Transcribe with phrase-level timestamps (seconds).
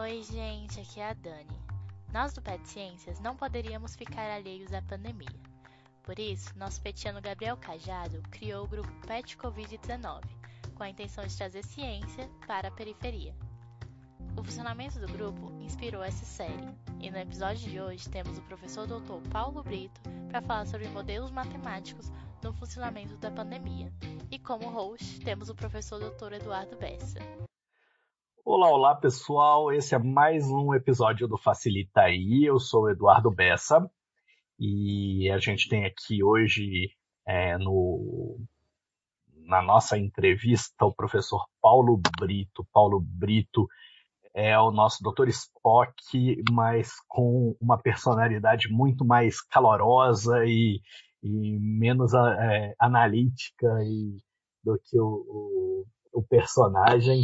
[0.00, 1.60] Oi, gente, aqui é a Dani.
[2.10, 5.28] Nós do Pet Ciências não poderíamos ficar alheios à pandemia.
[6.02, 10.22] Por isso, nosso petiano Gabriel Cajado criou o grupo Pet Covid-19,
[10.74, 13.36] com a intenção de trazer ciência para a periferia.
[14.38, 18.86] O funcionamento do grupo inspirou essa série, e no episódio de hoje temos o professor
[18.86, 19.20] Dr.
[19.30, 22.10] Paulo Brito para falar sobre modelos matemáticos
[22.42, 23.92] no funcionamento da pandemia.
[24.30, 26.32] E como host, temos o professor Dr.
[26.32, 27.18] Eduardo Bessa.
[28.60, 32.44] Olá, olá pessoal, esse é mais um episódio do Facilita aí.
[32.44, 33.90] Eu sou o Eduardo Bessa
[34.58, 36.90] e a gente tem aqui hoje
[37.26, 38.38] é, no,
[39.46, 42.62] na nossa entrevista o professor Paulo Brito.
[42.70, 43.66] Paulo Brito
[44.34, 45.28] é o nosso Dr.
[45.28, 45.96] Spock,
[46.52, 50.82] mas com uma personalidade muito mais calorosa e,
[51.22, 54.18] e menos é, analítica e,
[54.62, 57.22] do que o, o, o personagem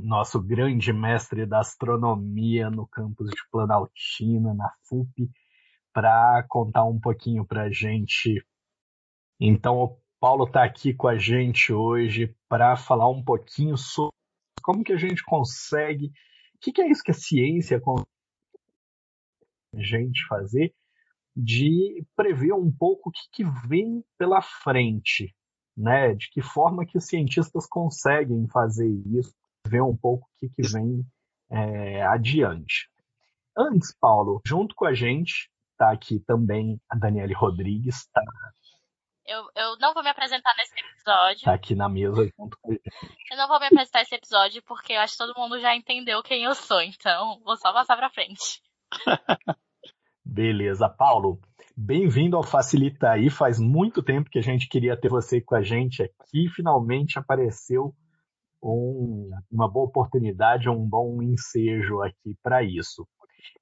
[0.00, 5.30] nosso grande mestre da astronomia no campus de Planaltina, na FUP,
[5.92, 8.44] para contar um pouquinho para a gente.
[9.40, 14.12] Então, o Paulo está aqui com a gente hoje para falar um pouquinho sobre
[14.62, 16.06] como que a gente consegue,
[16.54, 18.08] o que, que é isso que a ciência consegue
[19.74, 20.74] a gente fazer,
[21.34, 25.34] de prever um pouco o que, que vem pela frente,
[25.76, 26.14] né?
[26.14, 29.34] De que forma que os cientistas conseguem fazer isso
[29.66, 31.04] ver um pouco o que, que vem
[31.50, 32.88] é, adiante.
[33.56, 38.06] Antes, Paulo, junto com a gente, está aqui também a Daniele Rodrigues.
[38.12, 38.22] Tá,
[39.26, 41.44] eu, eu não vou me apresentar nesse episódio.
[41.44, 42.90] Tá aqui na mesa junto com a gente.
[43.30, 46.22] Eu não vou me apresentar nesse episódio porque eu acho que todo mundo já entendeu
[46.22, 48.62] quem eu sou, então vou só passar para frente.
[50.24, 51.40] Beleza, Paulo.
[51.76, 53.28] Bem-vindo ao Facilita aí.
[53.28, 56.48] Faz muito tempo que a gente queria ter você com a gente aqui.
[56.48, 57.94] Finalmente apareceu
[58.62, 63.06] um, uma boa oportunidade, um bom ensejo aqui para isso.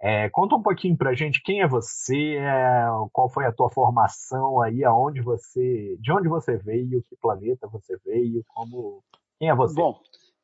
[0.01, 3.70] É, conta um pouquinho para a gente quem é você, é, qual foi a tua
[3.70, 9.02] formação aí, aonde você, de onde você veio, que planeta você veio, como,
[9.39, 9.74] quem é você?
[9.74, 10.01] Bom,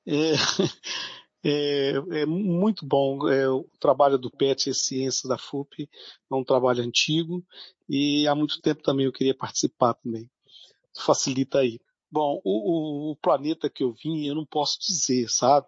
[0.07, 0.33] é,
[1.45, 3.29] é, é muito bom.
[3.29, 5.89] É, o trabalho do PET Ciências da FUP
[6.31, 7.45] é um trabalho antigo
[7.89, 10.29] e há muito tempo também eu queria participar também.
[10.97, 11.81] Facilita aí.
[12.11, 15.67] Bom, o, o, planeta que eu vim, eu não posso dizer, sabe?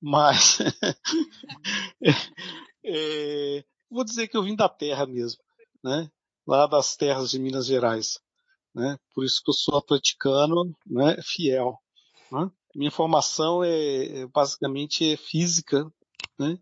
[0.00, 0.58] Mas
[2.84, 5.42] é, vou dizer que eu vim da Terra mesmo,
[5.82, 6.10] né?
[6.46, 8.20] Lá das terras de Minas Gerais,
[8.74, 8.98] né?
[9.14, 11.16] Por isso que eu sou atleticano, né?
[11.22, 11.78] Fiel.
[12.30, 12.50] Né?
[12.74, 15.90] Minha formação é, é basicamente é física,
[16.38, 16.58] né?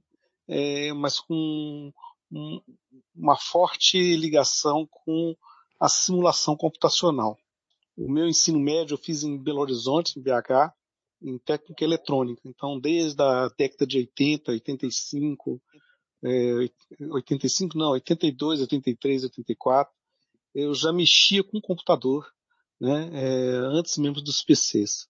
[0.47, 1.93] É, mas com
[2.31, 2.61] um,
[3.15, 5.37] uma forte ligação com
[5.81, 7.39] a simulação computacional.
[7.99, 10.73] O meu ensino médio eu fiz em Belo Horizonte, em BH,
[11.21, 12.41] em técnica eletrônica.
[12.45, 15.61] Então, desde a década de 80, 85,
[16.23, 16.71] é,
[17.11, 19.93] 85 não, 82, 83, 84,
[20.55, 22.33] eu já mexia com computador,
[22.81, 25.09] né, é, antes mesmo dos PCs.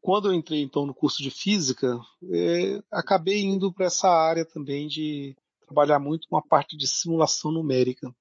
[0.00, 2.00] Quando eu entrei então no curso de física,
[2.32, 7.52] é, acabei indo para essa área também de trabalhar muito com a parte de simulação
[7.52, 8.12] numérica.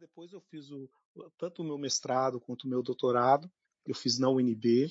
[0.00, 0.88] Depois eu fiz o,
[1.38, 3.50] tanto o meu mestrado quanto o meu doutorado,
[3.86, 4.88] eu fiz na UNB,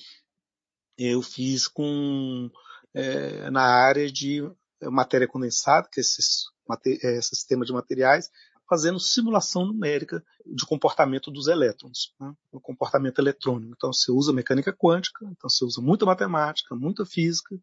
[0.96, 2.50] eu fiz com
[2.94, 4.42] é, na área de
[4.82, 6.46] matéria condensada, que é esse,
[7.02, 8.30] é, sistema de materiais,
[8.68, 12.32] fazendo simulação numérica de comportamento dos elétrons, né?
[12.52, 13.72] o comportamento eletrônico.
[13.74, 17.56] Então você usa mecânica quântica, então você usa muita matemática, muita física,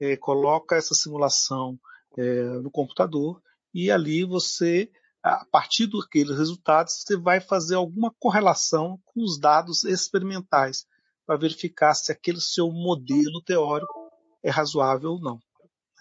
[0.00, 1.78] é, coloca essa simulação
[2.16, 3.40] é, no computador
[3.72, 4.90] e ali você
[5.22, 10.86] a partir daqueles resultados, você vai fazer alguma correlação com os dados experimentais
[11.26, 14.10] para verificar se aquele seu modelo teórico
[14.42, 15.40] é razoável ou não.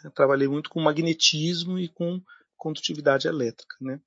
[0.03, 2.22] Eu trabalhei muito com magnetismo e com
[2.55, 3.75] condutividade elétrica.
[3.81, 4.00] Né?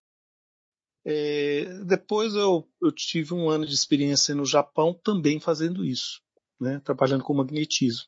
[1.04, 6.22] É, depois eu, eu, tive um ano de experiência no Japão também fazendo isso,
[6.60, 6.80] né?
[6.80, 8.06] trabalhando com magnetismo.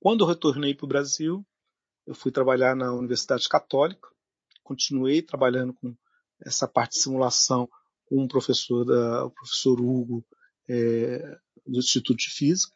[0.00, 1.46] Quando eu retornei para o Brasil,
[2.06, 4.08] eu fui trabalhar na Universidade Católica,
[4.70, 5.96] continuei trabalhando com
[6.46, 7.68] essa parte de simulação
[8.06, 10.24] com o professor, da, o professor Hugo
[10.68, 12.72] é, do Instituto de Física.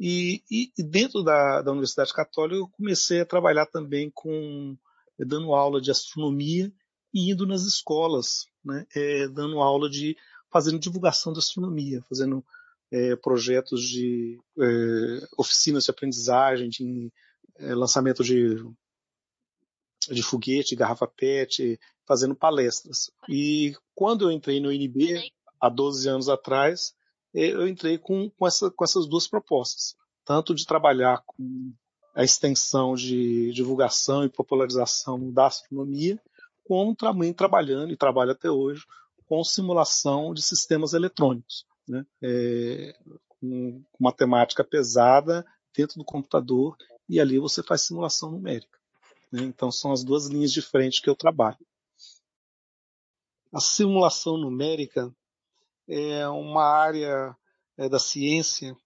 [0.00, 4.76] E, e dentro da, da, Universidade Católica eu comecei a trabalhar também com
[5.18, 6.70] dando aula de astronomia
[7.14, 10.16] e indo nas escolas, né, é, dando aula de
[10.52, 12.44] fazendo divulgação da astronomia, fazendo
[12.90, 17.10] é, projetos de é, oficinas de aprendizagem, de
[17.58, 18.56] é, lançamento de
[20.10, 23.10] de foguete, garrafa PET, fazendo palestras.
[23.28, 25.30] E quando eu entrei no INB,
[25.60, 26.94] há 12 anos atrás,
[27.34, 29.94] eu entrei com, com, essa, com essas duas propostas.
[30.24, 31.72] Tanto de trabalhar com
[32.14, 36.18] a extensão de divulgação e popularização da astronomia,
[36.64, 38.82] como também trabalhando, e trabalha até hoje,
[39.28, 41.66] com simulação de sistemas eletrônicos.
[41.86, 42.04] Né?
[42.22, 42.96] É,
[43.40, 45.44] com matemática pesada
[45.76, 46.76] dentro do computador,
[47.08, 48.78] e ali você faz simulação numérica.
[49.32, 49.42] Né?
[49.42, 51.58] Então são as duas linhas de frente que eu trabalho.
[53.52, 55.14] A simulação numérica
[55.88, 57.36] é uma área
[57.76, 58.76] é, da ciência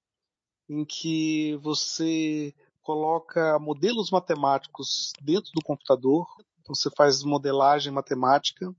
[0.69, 6.27] em que você coloca modelos matemáticos dentro do computador,
[6.61, 8.75] então você faz modelagem matemática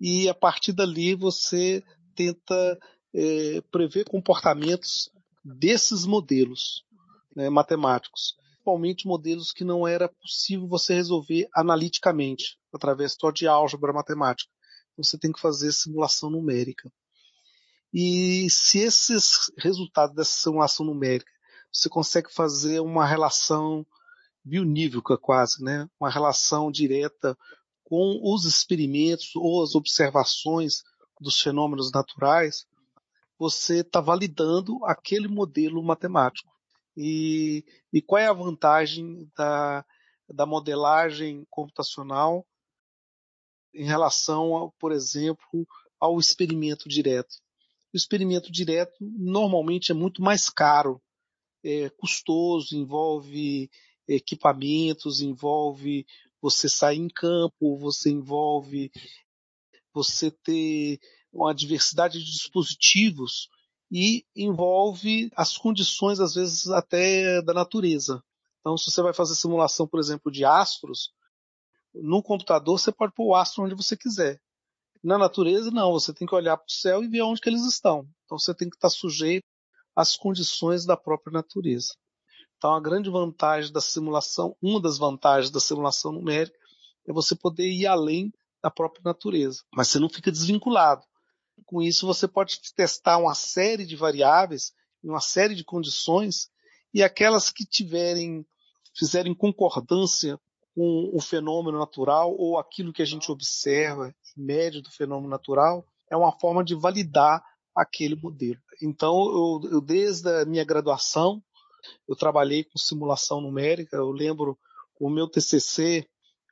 [0.00, 1.84] e a partir dali você
[2.14, 2.78] tenta
[3.14, 5.10] é, prever comportamentos
[5.44, 6.84] desses modelos
[7.34, 13.92] né, matemáticos, principalmente modelos que não era possível você resolver analiticamente através só de álgebra
[13.92, 14.50] matemática.
[14.92, 16.90] Então, você tem que fazer simulação numérica.
[17.94, 21.30] E se esses resultados dessa simulação numérica
[21.72, 23.86] você consegue fazer uma relação
[24.42, 25.88] bionívoca quase, né?
[26.00, 27.36] uma relação direta
[27.84, 30.82] com os experimentos ou as observações
[31.20, 32.66] dos fenômenos naturais,
[33.38, 36.55] você está validando aquele modelo matemático.
[36.96, 39.84] E, e qual é a vantagem da,
[40.28, 42.46] da modelagem computacional
[43.74, 45.66] em relação, por exemplo,
[46.00, 47.34] ao experimento direto?
[47.92, 51.00] O experimento direto normalmente é muito mais caro,
[51.64, 53.70] é custoso, envolve
[54.08, 56.06] equipamentos, envolve
[56.40, 58.90] você sair em campo, você envolve
[59.92, 61.00] você ter
[61.32, 63.48] uma diversidade de dispositivos
[63.90, 68.22] e envolve as condições, às vezes, até da natureza.
[68.60, 71.10] Então, se você vai fazer simulação, por exemplo, de astros,
[71.94, 74.40] no computador você pode pôr o astro onde você quiser.
[75.02, 77.64] Na natureza, não, você tem que olhar para o céu e ver onde que eles
[77.64, 78.06] estão.
[78.24, 79.46] Então você tem que estar sujeito
[79.94, 81.94] às condições da própria natureza.
[82.56, 86.58] Então a grande vantagem da simulação, uma das vantagens da simulação numérica,
[87.06, 88.32] é você poder ir além
[88.62, 89.62] da própria natureza.
[89.74, 91.02] Mas você não fica desvinculado.
[91.64, 94.72] Com isso, você pode testar uma série de variáveis,
[95.02, 96.50] uma série de condições,
[96.92, 98.46] e aquelas que tiverem,
[98.94, 100.38] fizerem concordância
[100.74, 105.86] com o fenômeno natural ou aquilo que a gente observa em médio do fenômeno natural,
[106.10, 107.42] é uma forma de validar
[107.74, 108.60] aquele modelo.
[108.82, 109.14] Então,
[109.64, 111.42] eu, eu desde a minha graduação,
[112.08, 113.96] eu trabalhei com simulação numérica.
[113.96, 114.58] Eu lembro
[114.98, 116.06] o meu TCC,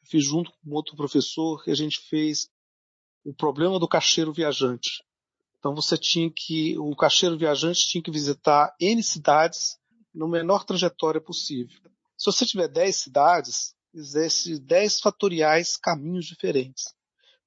[0.04, 2.48] fiz junto com outro professor, que a gente fez
[3.24, 5.02] o problema do caixeiro viajante.
[5.58, 9.78] Então você tinha que, o caixeiro viajante tinha que visitar N cidades
[10.14, 11.76] no menor trajetória possível.
[12.16, 16.94] Se você tiver 10 cidades, existe 10 fatoriais caminhos diferentes.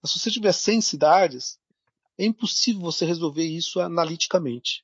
[0.02, 1.60] Mas se você tiver 100 cidades,
[2.18, 4.84] é impossível você resolver isso analiticamente.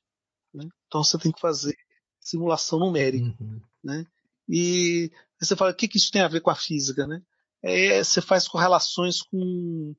[0.52, 0.68] Né?
[0.86, 1.76] Então você tem que fazer
[2.20, 3.34] simulação numérica.
[3.40, 3.60] Uhum.
[3.82, 4.06] Né?
[4.48, 5.10] E
[5.40, 7.06] você fala, o que, que isso tem a ver com a física?
[7.06, 7.20] Né?
[7.62, 9.94] É, você faz correlações com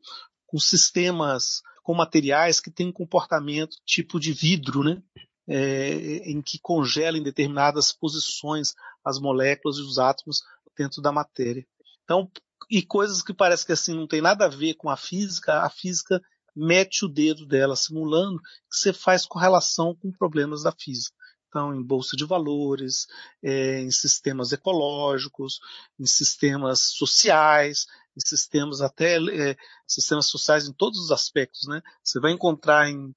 [0.56, 5.04] com sistemas, com materiais que têm um comportamento tipo de vidro, né?
[5.46, 8.74] É, em que congela em determinadas posições
[9.04, 10.44] as moléculas e os átomos
[10.75, 11.68] dentro da matéria.
[12.06, 12.31] Então,
[12.72, 15.69] e coisas que parece que assim não tem nada a ver com a física, a
[15.69, 16.22] física
[16.56, 21.13] mete o dedo dela simulando que você faz correlação com problemas da física.
[21.50, 23.08] Então, em bolsa de valores,
[23.44, 25.60] é, em sistemas ecológicos,
[26.00, 29.55] em sistemas sociais, em sistemas até é,
[29.88, 31.81] sistemas sociais em todos os aspectos, né?
[32.03, 33.13] Você vai encontrar em,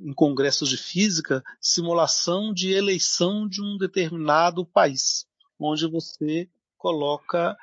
[0.00, 5.26] em congressos de física simulação de eleição de um determinado país,
[5.58, 7.56] onde você coloca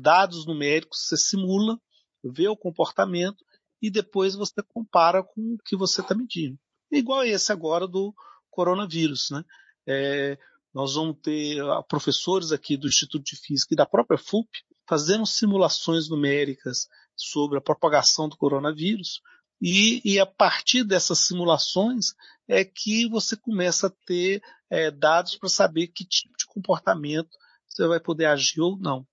[0.00, 1.80] dados numéricos, você simula,
[2.22, 3.44] vê o comportamento
[3.80, 6.58] e depois você compara com o que você está medindo.
[6.90, 8.14] Igual esse agora do
[8.50, 9.42] coronavírus, né?
[9.86, 10.38] É,
[10.74, 14.48] nós vamos ter professores aqui do Instituto de Física e da própria FUP
[14.88, 19.20] fazendo simulações numéricas sobre a propagação do coronavírus,
[19.60, 22.14] e, e, a partir dessas simulações
[22.46, 27.30] é que você começa a ter é, dados para saber que tipo de comportamento
[27.66, 29.06] você vai poder agir ou não.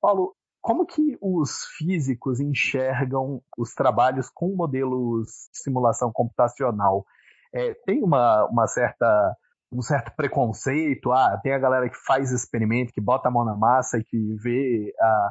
[0.00, 7.06] Paulo, como que os físicos enxergam os trabalhos com modelos de simulação computacional?
[7.52, 9.36] É, tem uma, uma certa
[9.74, 11.10] um certo preconceito.
[11.10, 14.34] Ah, tem a galera que faz experimento, que bota a mão na massa e que
[14.36, 15.30] vê ah,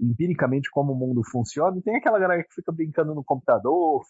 [0.00, 1.78] empiricamente como o mundo funciona.
[1.78, 4.02] E tem aquela galera que fica brincando no computador,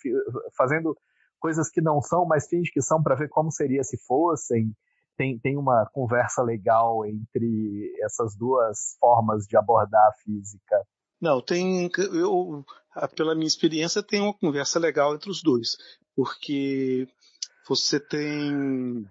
[0.56, 0.96] fazendo
[1.38, 4.72] coisas que não são, mas finge que são para ver como seria se fossem.
[5.16, 10.82] Tem, tem uma conversa legal entre essas duas formas de abordar a física.
[11.20, 11.88] Não, tem.
[11.96, 12.64] Eu,
[13.14, 15.76] pela minha experiência, tem uma conversa legal entre os dois.
[16.16, 17.06] Porque
[17.68, 19.06] você tem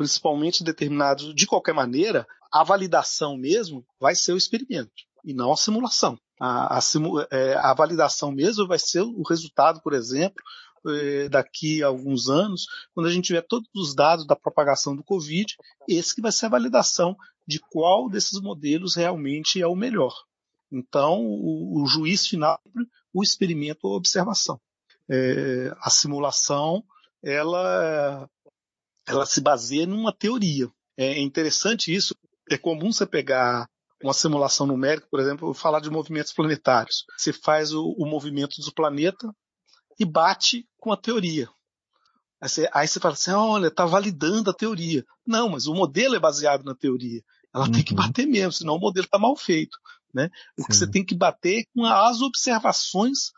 [0.00, 4.90] principalmente determinados de qualquer maneira, a validação mesmo vai ser o experimento
[5.22, 6.18] e não a simulação.
[6.40, 6.80] A, a,
[7.30, 10.42] é, a validação mesmo vai ser o resultado, por exemplo,
[10.88, 12.64] é, daqui a alguns anos,
[12.94, 15.54] quando a gente tiver todos os dados da propagação do Covid,
[15.86, 17.14] esse que vai ser a validação
[17.46, 20.14] de qual desses modelos realmente é o melhor.
[20.72, 22.58] Então, o, o juiz final,
[23.12, 24.58] o experimento ou a observação.
[25.10, 26.82] É, a simulação,
[27.22, 28.26] ela,
[29.10, 30.68] ela se baseia numa teoria.
[30.96, 32.14] É interessante isso.
[32.48, 33.68] É comum você pegar
[34.02, 37.04] uma simulação numérica, por exemplo, falar de movimentos planetários.
[37.16, 39.30] Você faz o, o movimento do planeta
[39.98, 41.48] e bate com a teoria.
[42.40, 45.04] Aí você, aí você fala assim, olha, está validando a teoria.
[45.26, 47.22] Não, mas o modelo é baseado na teoria.
[47.54, 47.72] Ela uhum.
[47.72, 47.98] tem que uhum.
[47.98, 49.76] bater mesmo, senão o modelo está mal feito.
[50.14, 50.30] Né?
[50.58, 50.68] O Sim.
[50.68, 53.32] que você tem que bater com as observações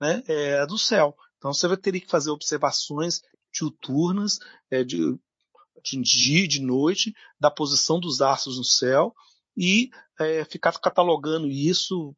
[0.00, 1.14] né, é, do céu.
[1.36, 3.20] Então você vai ter que fazer observações
[3.52, 4.38] diuturnas,
[4.70, 5.18] é, de,
[5.84, 9.14] de dia e de noite, da posição dos astros no céu,
[9.56, 12.14] e é, ficar catalogando isso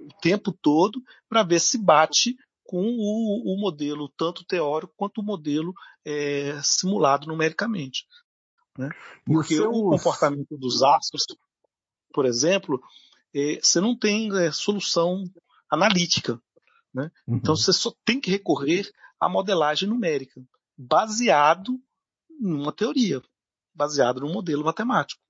[0.00, 5.24] o tempo todo para ver se bate com o, o, modelo tanto teórico quanto o
[5.24, 5.72] modelo
[6.04, 8.06] é, simulado numericamente.
[8.76, 8.90] Né?
[9.24, 9.74] Porque seus...
[9.74, 11.24] o comportamento dos astros,
[12.12, 12.80] por exemplo,
[13.34, 15.24] é, você não tem é, solução
[15.70, 16.40] analítica.
[16.92, 17.10] Né?
[17.26, 17.36] Uhum.
[17.36, 20.40] Então você só tem que recorrer à modelagem numérica,
[20.78, 21.80] baseado
[22.38, 23.20] numa teoria,
[23.74, 25.20] baseado num modelo matemático.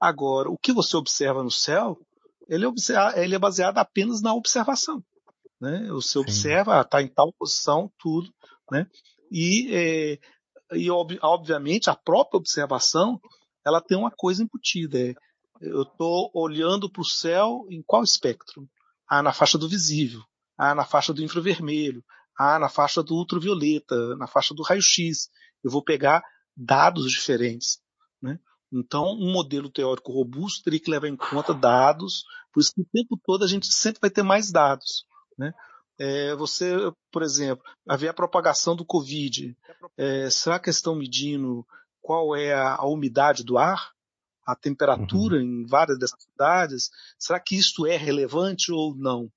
[0.00, 1.98] Agora, o que você observa no céu,
[2.48, 5.04] ele é, ele é baseado apenas na observação.
[5.60, 5.88] Né?
[5.88, 8.32] Você observa, está em tal posição, tudo.
[8.70, 8.86] Né?
[9.30, 10.18] E, é,
[10.72, 13.20] e obviamente a própria observação
[13.66, 14.98] ela tem uma coisa embutida.
[14.98, 15.14] É,
[15.60, 18.68] eu estou olhando para o céu em qual espectro?
[19.06, 20.22] Ah, na faixa do visível.
[20.56, 22.04] Ah, na faixa do infravermelho.
[22.38, 25.28] Ah, na faixa do ultravioleta, na faixa do raio-x.
[25.62, 26.22] Eu vou pegar
[26.56, 27.80] dados diferentes.
[28.22, 28.38] Né?
[28.72, 32.88] Então, um modelo teórico robusto teria que levar em conta dados, por isso que o
[32.92, 35.06] tempo todo a gente sempre vai ter mais dados.
[35.36, 35.52] Né?
[35.98, 36.76] É, você,
[37.10, 39.56] por exemplo, haver a propagação do Covid,
[39.96, 41.66] é, será que estão medindo
[42.00, 43.92] qual é a, a umidade do ar?
[44.46, 45.42] A temperatura uhum.
[45.42, 46.90] em várias dessas cidades?
[47.18, 49.30] Será que isto é relevante ou não?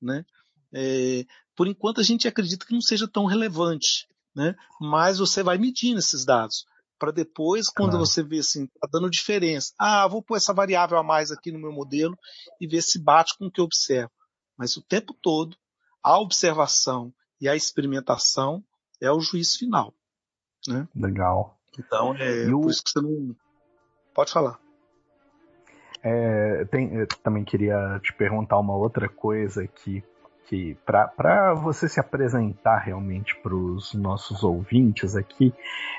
[0.00, 0.24] Né?
[0.72, 1.24] É,
[1.56, 4.54] por enquanto a gente acredita que não seja tão relevante, né?
[4.80, 6.64] mas você vai medindo esses dados
[6.98, 8.04] para depois, quando claro.
[8.04, 11.58] você vê assim, tá dando diferença, ah, vou pôr essa variável a mais aqui no
[11.58, 12.16] meu modelo
[12.60, 14.12] e ver se bate com o que eu observo.
[14.56, 15.56] Mas o tempo todo,
[16.02, 18.62] a observação e a experimentação
[19.00, 19.94] é o juiz final.
[20.68, 20.86] Né?
[20.94, 21.58] Legal.
[21.78, 23.34] Então, é por isso que você não.
[24.14, 24.60] Pode falar.
[26.02, 30.02] É, tem, eu também queria te perguntar uma outra coisa aqui
[30.50, 35.54] que para você se apresentar realmente para os nossos ouvintes aqui,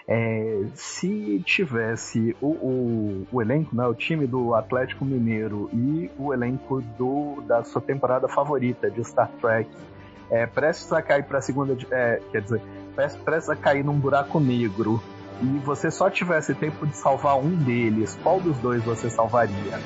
[0.06, 6.34] é, se tivesse o, o, o, elenco, né, o time do Atlético Mineiro e o
[6.34, 9.70] elenco do, da sua temporada favorita de Star Trek,
[10.30, 12.62] é, prestes a cair para a segunda, é, quer dizer,
[13.24, 15.02] prestes a cair num buraco negro
[15.42, 19.80] e você só tivesse tempo de salvar um deles, qual dos dois você salvaria?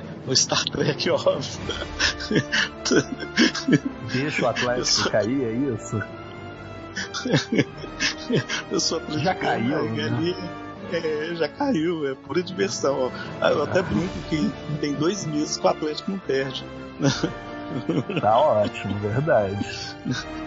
[0.30, 1.60] o Star Trek, óbvio.
[4.12, 5.10] Deixa o Atlético sou...
[5.10, 6.00] cair, é isso?
[8.70, 9.24] eu sou Atlético.
[9.24, 10.04] Já caiu, né?
[10.04, 10.36] ali,
[10.92, 13.10] é, já caiu, é pura diversão.
[13.40, 13.48] Ó.
[13.48, 16.64] Eu até brinco que tem dois meses que o Atlético não perde.
[18.20, 19.64] Tá ótimo, verdade.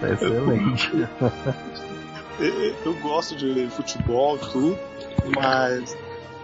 [0.01, 0.91] Tá excelente.
[2.39, 4.77] Eu, eu gosto de futebol, tudo,
[5.33, 5.95] mas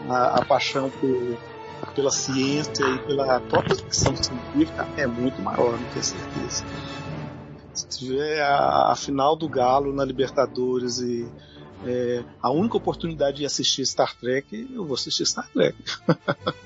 [0.08, 1.38] a, a paixão por
[1.96, 6.64] pela ciência e pela própria ficção científica é muito maior, não tenho certeza.
[7.74, 11.28] Se tiver a, a final do Galo na Libertadores e
[11.86, 15.78] é, a única oportunidade de assistir Star Trek, eu vou assistir Star Trek.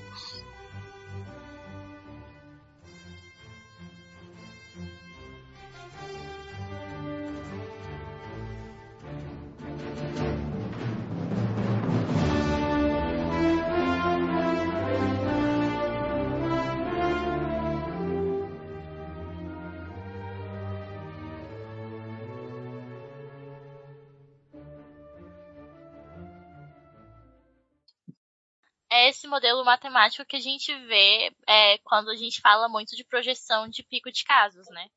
[29.64, 33.82] modelo matemático que a gente vê é, quando a gente fala muito de projeção de
[33.82, 34.88] pico de casos, né?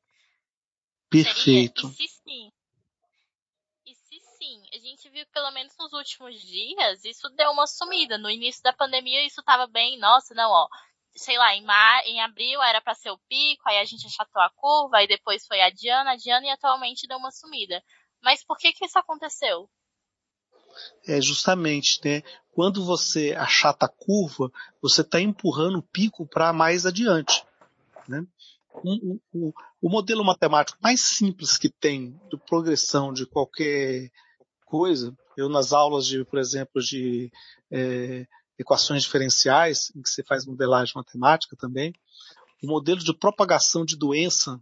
[1.10, 1.88] Perfeito.
[1.88, 2.52] E se sim,
[3.86, 7.66] e se sim, a gente viu que pelo menos nos últimos dias isso deu uma
[7.66, 8.18] sumida.
[8.18, 10.68] No início da pandemia isso estava bem, nossa, não, ó,
[11.16, 14.42] sei lá, em, mar, em abril era para ser o pico, aí a gente achatou
[14.42, 17.82] a curva, aí depois foi adiando, adiando e atualmente deu uma sumida.
[18.20, 19.68] Mas por que que isso aconteceu?
[21.06, 22.22] É justamente, né?
[22.58, 24.50] Quando você achata a curva,
[24.82, 27.46] você está empurrando o pico para mais adiante,
[28.08, 28.26] né?
[28.82, 34.10] O, o, o, modelo matemático mais simples que tem de progressão de qualquer
[34.66, 37.30] coisa, eu nas aulas de, por exemplo, de
[37.70, 38.26] é,
[38.58, 41.94] equações diferenciais, em que você faz modelagem matemática também,
[42.60, 44.60] o modelo de propagação de doença,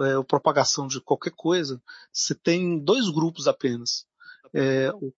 [0.00, 1.80] é, ou propagação de qualquer coisa,
[2.12, 4.04] você tem dois grupos apenas.
[4.52, 5.12] É, o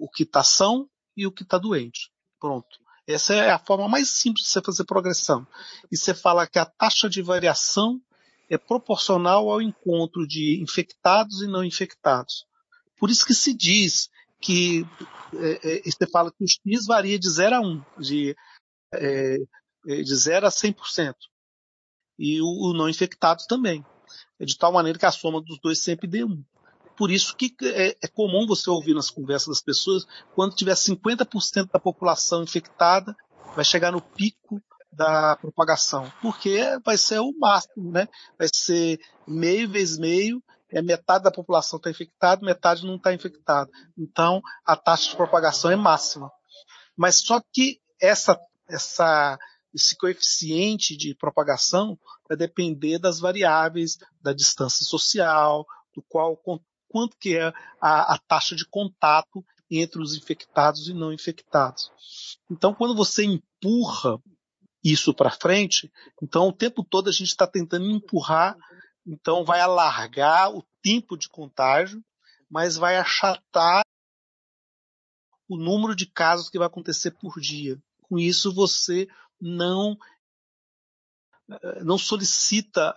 [0.00, 2.10] o que está são e o que está doente.
[2.40, 2.78] Pronto.
[3.06, 5.46] Essa é a forma mais simples de você fazer progressão.
[5.90, 8.00] E você fala que a taxa de variação
[8.48, 12.46] é proporcional ao encontro de infectados e não infectados.
[12.98, 14.08] Por isso que se diz
[14.40, 14.86] que
[15.34, 18.36] é, é, você fala que o X varia de 0 a 1, de,
[18.94, 19.36] é,
[19.86, 21.14] é de 0 a 100%.
[22.18, 23.84] E o, o não infectado também.
[24.38, 26.44] É de tal maneira que a soma dos dois sempre dê 1
[27.00, 30.04] por isso que é, é comum você ouvir nas conversas das pessoas,
[30.34, 33.16] quando tiver 50% da população infectada,
[33.56, 38.06] vai chegar no pico da propagação, porque vai ser o máximo, né?
[38.38, 43.70] Vai ser meio vezes meio, é metade da população está infectada, metade não está infectada.
[43.96, 46.30] Então, a taxa de propagação é máxima.
[46.94, 48.38] Mas só que essa,
[48.68, 49.38] essa,
[49.72, 55.64] esse coeficiente de propagação vai depender das variáveis da distância social,
[55.94, 56.36] do qual
[56.90, 61.90] quanto que é a, a taxa de contato entre os infectados e não infectados.
[62.50, 64.20] Então, quando você empurra
[64.82, 68.56] isso para frente, então o tempo todo a gente está tentando empurrar,
[69.06, 72.02] então vai alargar o tempo de contágio,
[72.50, 73.82] mas vai achatar
[75.48, 77.80] o número de casos que vai acontecer por dia.
[78.02, 79.06] Com isso, você
[79.40, 79.96] não
[81.50, 82.96] eh, não solicita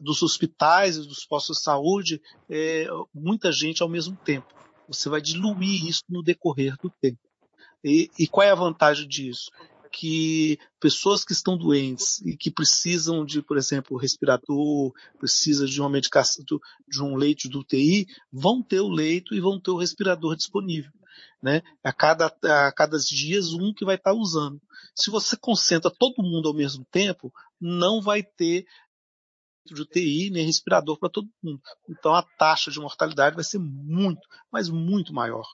[0.00, 4.46] dos hospitais e dos postos de saúde é, muita gente ao mesmo tempo.
[4.88, 7.18] Você vai diluir isso no decorrer do tempo.
[7.84, 9.50] E, e qual é a vantagem disso?
[9.92, 15.90] que pessoas que estão doentes e que precisam de, por exemplo, respirador, precisa de uma
[15.90, 16.42] medicação,
[16.88, 20.90] de um leito do UTI, vão ter o leito e vão ter o respirador disponível.
[21.42, 21.60] Né?
[21.84, 24.60] A cada, a cada dias um que vai estar usando.
[24.94, 28.64] Se você concentra todo mundo ao mesmo tempo, não vai ter
[29.64, 31.60] de UTI nem respirador para todo mundo.
[31.88, 34.20] Então a taxa de mortalidade vai ser muito,
[34.50, 35.46] mas muito maior.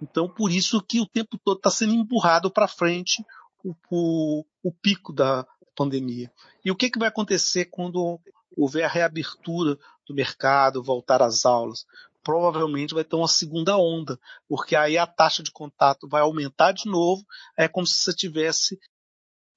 [0.00, 3.24] Então por isso que o tempo todo está sendo empurrado para frente
[3.64, 6.30] o, o, o, pico da pandemia.
[6.64, 8.20] E o que, que vai acontecer quando
[8.56, 11.86] houver a reabertura do mercado, voltar às aulas?
[12.22, 16.86] Provavelmente vai ter uma segunda onda, porque aí a taxa de contato vai aumentar de
[16.86, 17.24] novo,
[17.56, 18.78] é como se você tivesse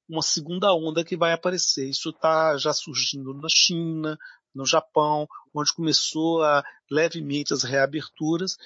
[0.07, 1.89] uma segunda onda que vai aparecer.
[1.89, 4.17] Isso está já surgindo na China,
[4.53, 8.57] no Japão, onde começou a, levemente as reaberturas.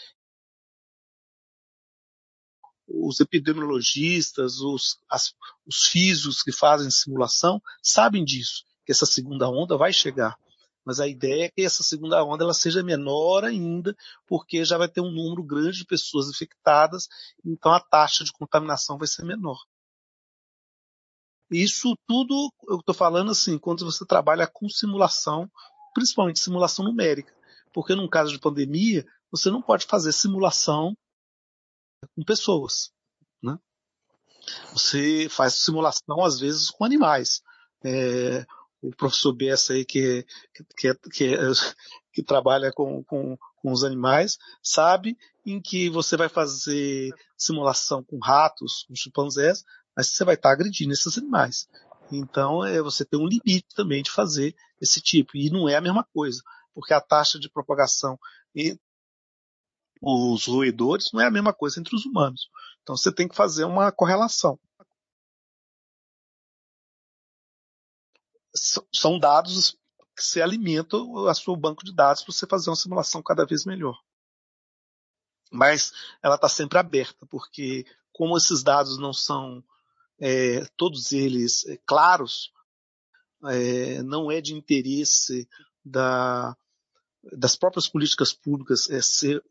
[2.88, 5.34] Os epidemiologistas, os, as,
[5.65, 10.38] os físicos que fazem simulação sabem disso, que essa segunda onda vai chegar.
[10.84, 13.95] Mas a ideia é que essa segunda onda ela seja menor ainda,
[14.27, 17.08] porque já vai ter um número grande de pessoas infectadas,
[17.45, 19.58] então a taxa de contaminação vai ser menor.
[21.52, 25.52] Isso tudo eu estou falando assim, quando você trabalha com simulação,
[25.94, 27.36] principalmente simulação numérica.
[27.74, 30.96] Porque num caso de pandemia, você não pode fazer simulação
[32.16, 32.92] com pessoas.
[33.42, 33.58] Né?
[34.72, 37.42] Você faz simulação, às vezes, com animais.
[37.84, 38.46] É,
[38.82, 40.26] o professor Bessa aí, que,
[40.78, 41.38] que, que,
[42.14, 48.18] que trabalha com, com, com os animais, sabe em que você vai fazer simulação com
[48.20, 49.64] ratos, com chimpanzés,
[49.95, 51.67] mas você vai estar agredindo esses animais.
[52.12, 55.38] Então, é, você tem um limite também de fazer esse tipo.
[55.38, 56.41] E não é a mesma coisa,
[56.73, 58.19] porque a taxa de propagação
[58.54, 58.82] entre
[60.01, 62.49] os roedores não é a mesma coisa entre os humanos.
[62.82, 64.60] Então, você tem que fazer uma correlação.
[68.93, 69.77] São dados
[70.15, 73.65] que se alimentam a seu banco de dados para você fazer uma simulação cada vez
[73.65, 73.97] melhor.
[75.51, 79.63] Mas ela está sempre aberta, porque como esses dados não são
[80.21, 82.53] é, todos eles é, claros,
[83.45, 85.49] é, não é de interesse
[85.84, 86.55] da,
[87.34, 89.43] das próprias políticas públicas é ser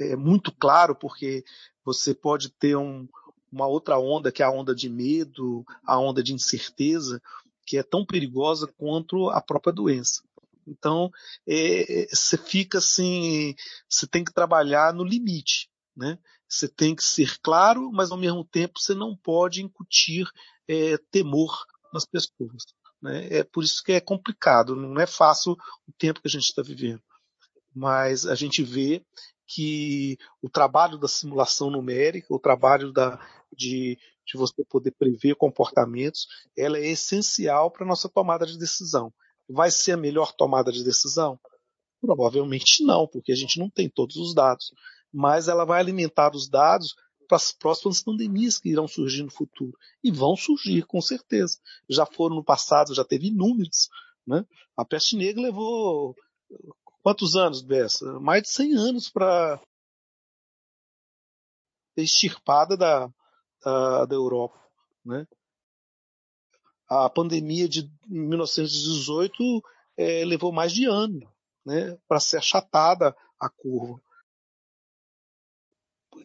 [0.00, 1.44] é muito claro, porque
[1.84, 3.06] você pode ter um,
[3.50, 7.20] uma outra onda, que é a onda de medo, a onda de incerteza,
[7.66, 10.22] que é tão perigosa quanto a própria doença.
[10.66, 11.10] Então,
[11.46, 13.54] é, você fica assim,
[13.88, 16.18] você tem que trabalhar no limite, né?
[16.52, 20.28] Você tem que ser claro, mas ao mesmo tempo você não pode incutir
[20.68, 22.64] é, temor nas pessoas.
[23.00, 23.38] Né?
[23.38, 25.52] É por isso que é complicado, não é fácil
[25.88, 27.02] o tempo que a gente está vivendo.
[27.74, 29.02] Mas a gente vê
[29.46, 33.18] que o trabalho da simulação numérica, o trabalho da,
[33.50, 39.10] de, de você poder prever comportamentos, ela é essencial para a nossa tomada de decisão.
[39.48, 41.40] Vai ser a melhor tomada de decisão?
[41.98, 44.70] Provavelmente não, porque a gente não tem todos os dados.
[45.12, 46.94] Mas ela vai alimentar os dados
[47.28, 49.76] para as próximas pandemias que irão surgir no futuro.
[50.02, 51.58] E vão surgir, com certeza.
[51.88, 53.88] Já foram no passado, já teve inúmeros.
[54.26, 54.46] Né?
[54.76, 56.16] A peste negra levou
[57.02, 58.18] quantos anos, Bessa?
[58.20, 59.60] Mais de 100 anos para
[61.94, 63.10] ser extirpada da,
[63.62, 64.58] da, da Europa.
[65.04, 65.26] Né?
[66.88, 69.42] A pandemia de 1918
[69.96, 71.20] é, levou mais de ano
[71.64, 74.00] né, para ser achatada a curva.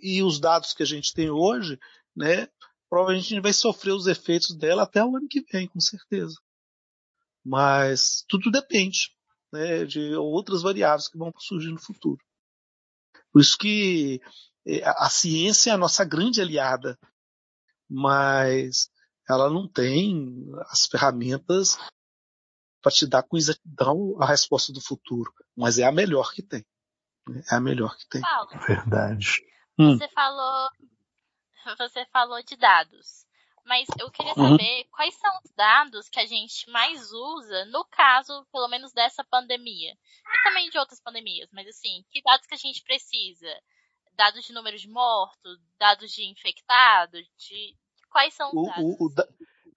[0.02, 1.80] E os dados que a gente tem hoje,
[2.16, 2.48] né,
[2.90, 6.36] provavelmente a gente vai sofrer os efeitos dela até o ano que vem, com certeza.
[7.46, 9.10] Mas tudo depende
[9.52, 12.20] né, de outras variáveis que vão surgir no futuro.
[13.32, 14.22] Por isso que
[14.66, 16.98] é, a ciência é a nossa grande aliada,
[17.90, 18.90] mas
[19.30, 21.78] ela não tem as ferramentas
[22.82, 26.66] para te dar com exatidão a resposta do futuro, mas é a melhor que tem.
[27.52, 28.22] É a melhor que tem.
[28.22, 28.52] Paulo,
[29.78, 29.98] Verdade.
[30.00, 30.10] você hum.
[30.14, 30.70] falou
[31.78, 33.26] você falou de dados,
[33.66, 34.52] mas eu queria Uhum.
[34.52, 39.24] saber quais são os dados que a gente mais usa no caso, pelo menos dessa
[39.24, 39.94] pandemia
[40.34, 43.48] e também de outras pandemias, mas assim, que dados que a gente precisa?
[44.14, 47.76] Dados de número de mortos, dados de infectados, de
[48.10, 48.96] quais são os O- dados?
[49.00, 49.28] o- o da-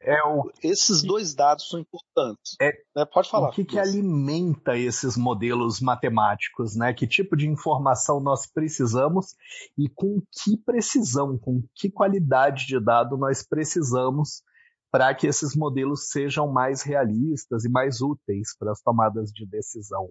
[0.03, 2.57] É o, esses dois dados são importantes.
[2.61, 3.05] É- né?
[3.05, 3.49] Pode falar.
[3.49, 6.95] o que, que alimenta esses modelos matemáticos, né?
[6.95, 9.35] Que tipo de informação nós precisamos
[9.77, 14.43] e com que precisão, com que qualidade de dado nós precisamos
[14.91, 20.11] para que esses modelos sejam mais realistas e mais úteis para as tomadas de decisão.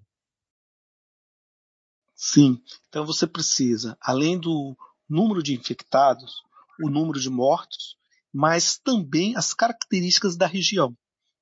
[2.15, 2.61] Sim.
[2.87, 4.77] Então você precisa, além do
[5.09, 6.43] número de infectados,
[6.83, 7.98] o número de mortos,
[8.33, 10.95] mas também as características da região.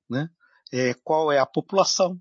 [0.08, 0.28] Né?
[0.72, 2.20] É, qual é a população,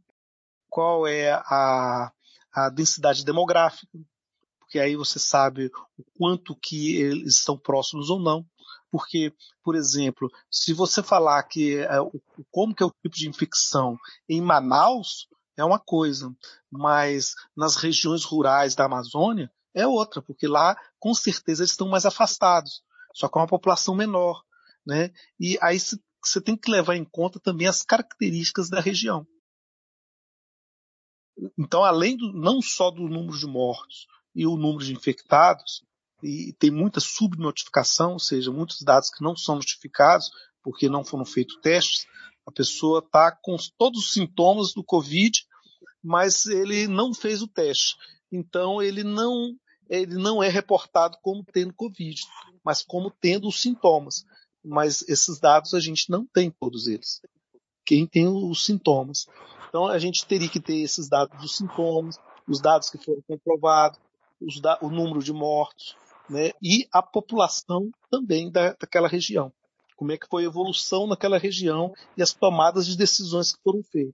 [0.70, 2.12] qual é a,
[2.54, 3.88] a densidade demográfica,
[4.68, 8.46] porque aí você sabe o quanto que eles estão próximos ou não.
[8.92, 11.98] Porque, por exemplo, se você falar que é,
[12.52, 16.34] como que é o tipo de infecção em Manaus, é uma coisa,
[16.70, 22.06] mas nas regiões rurais da Amazônia é outra, porque lá com certeza eles estão mais
[22.06, 24.44] afastados, só com uma população menor,
[24.88, 25.12] né?
[25.40, 29.28] E aí você tem que levar em conta também as características da região.
[31.58, 35.84] Então, além do, não só do número de mortos e o número de infectados,
[36.24, 40.32] e tem muita subnotificação, ou seja, muitos dados que não são notificados
[40.64, 42.06] porque não foram feitos testes,
[42.46, 45.46] a pessoa está com todos os sintomas do Covid,
[46.04, 47.96] mas ele não fez o teste.
[48.32, 49.56] Então, ele não,
[49.90, 52.20] ele não é reportado como tendo Covid,
[52.64, 54.26] mas como tendo os sintomas.
[54.68, 57.22] Mas esses dados a gente não tem todos eles.
[57.86, 59.26] Quem tem os sintomas.
[59.70, 64.00] Então, a gente teria que ter esses dados dos sintomas, os dados que foram comprovados,
[64.42, 65.96] os da- o número de mortos,
[66.30, 66.52] né?
[66.62, 69.52] e a população também da, daquela região.
[69.96, 73.82] Como é que foi a evolução naquela região e as tomadas de decisões que foram
[73.84, 74.14] feitas.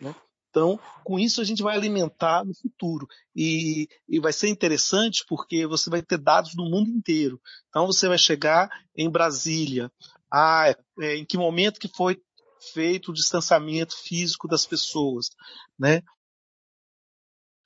[0.00, 0.14] né?
[0.52, 3.08] Então, com isso a gente vai alimentar no futuro.
[3.34, 7.40] E, e vai ser interessante porque você vai ter dados do mundo inteiro.
[7.70, 9.90] Então você vai chegar em Brasília.
[10.30, 10.64] Ah,
[11.00, 12.22] é, em que momento que foi
[12.74, 15.30] feito o distanciamento físico das pessoas,
[15.78, 16.02] né?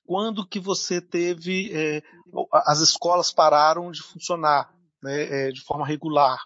[0.05, 2.03] Quando que você teve é,
[2.53, 4.73] as escolas pararam de funcionar,
[5.03, 6.39] né, é, de forma regular?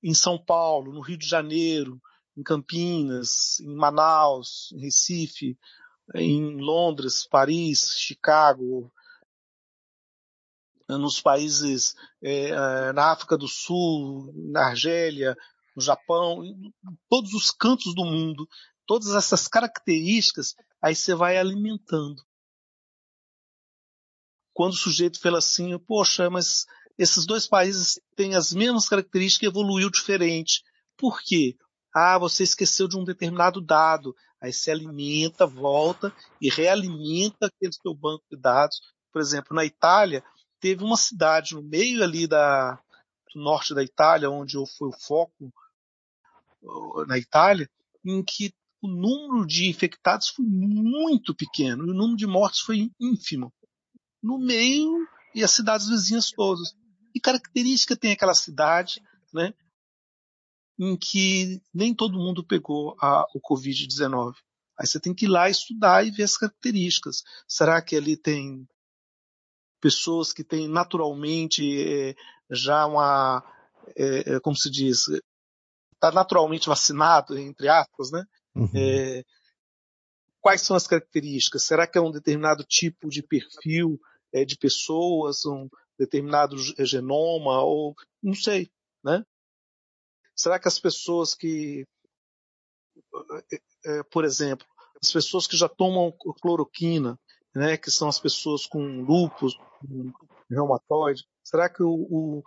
[0.00, 2.00] Em São Paulo, no Rio de Janeiro,
[2.36, 5.58] em Campinas, em Manaus, em Recife,
[6.14, 8.92] em Londres, Paris, Chicago,
[10.88, 15.36] nos países é, na África do Sul, na Argélia,
[15.74, 16.72] no Japão, em
[17.08, 18.48] todos os cantos do mundo,
[18.86, 22.22] todas essas características, aí você vai alimentando.
[24.52, 26.66] Quando o sujeito fala assim, poxa, mas
[26.98, 30.62] esses dois países têm as mesmas características e evoluiu diferente.
[30.96, 31.56] Por quê?
[31.94, 34.14] Ah, você esqueceu de um determinado dado.
[34.40, 38.80] Aí se alimenta, volta e realimenta aquele seu banco de dados.
[39.12, 40.24] Por exemplo, na Itália,
[40.58, 42.74] teve uma cidade no meio ali da,
[43.34, 45.52] do norte da Itália, onde foi o foco
[47.06, 47.68] na Itália,
[48.04, 52.90] em que o número de infectados foi muito pequeno e o número de mortes foi
[53.00, 53.52] ínfimo.
[54.22, 56.74] No meio e as cidades vizinhas todas.
[57.12, 59.00] Que característica tem aquela cidade,
[59.32, 59.54] né?
[60.78, 64.34] Em que nem todo mundo pegou a, o Covid-19.
[64.78, 67.22] Aí você tem que ir lá estudar e ver as características.
[67.46, 68.66] Será que ele tem
[69.80, 72.14] pessoas que têm naturalmente é,
[72.50, 73.44] já uma,
[73.96, 75.08] é, como se diz,
[75.94, 78.24] está naturalmente vacinado, entre aspas, né?
[78.54, 78.70] Uhum.
[78.74, 79.24] É,
[80.40, 81.62] quais são as características?
[81.62, 84.00] Será que é um determinado tipo de perfil
[84.32, 88.70] é, de pessoas, um determinado genoma, ou não sei,
[89.04, 89.24] né?
[90.34, 91.86] Será que as pessoas que,
[93.84, 94.66] é, por exemplo,
[95.02, 97.18] as pessoas que já tomam cloroquina,
[97.54, 100.12] né, que são as pessoas com lúpus, com
[100.50, 102.42] reumatoide, será que o, o,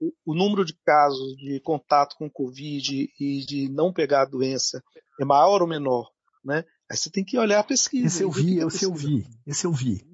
[0.00, 4.82] o, o número de casos de contato com Covid e de não pegar a doença
[5.20, 6.10] é maior ou menor?
[6.44, 6.64] Né?
[6.90, 8.06] Aí você tem que olhar a pesquisa.
[8.06, 10.11] Esse eu vi, esse eu vi, esse eu vi.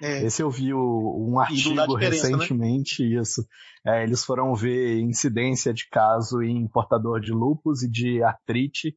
[0.00, 0.24] É.
[0.24, 2.08] Esse eu vi o, um artigo né?
[2.08, 3.20] recentemente, né?
[3.20, 3.46] isso.
[3.84, 8.96] É, eles foram ver incidência de caso em portador de lupus e de artrite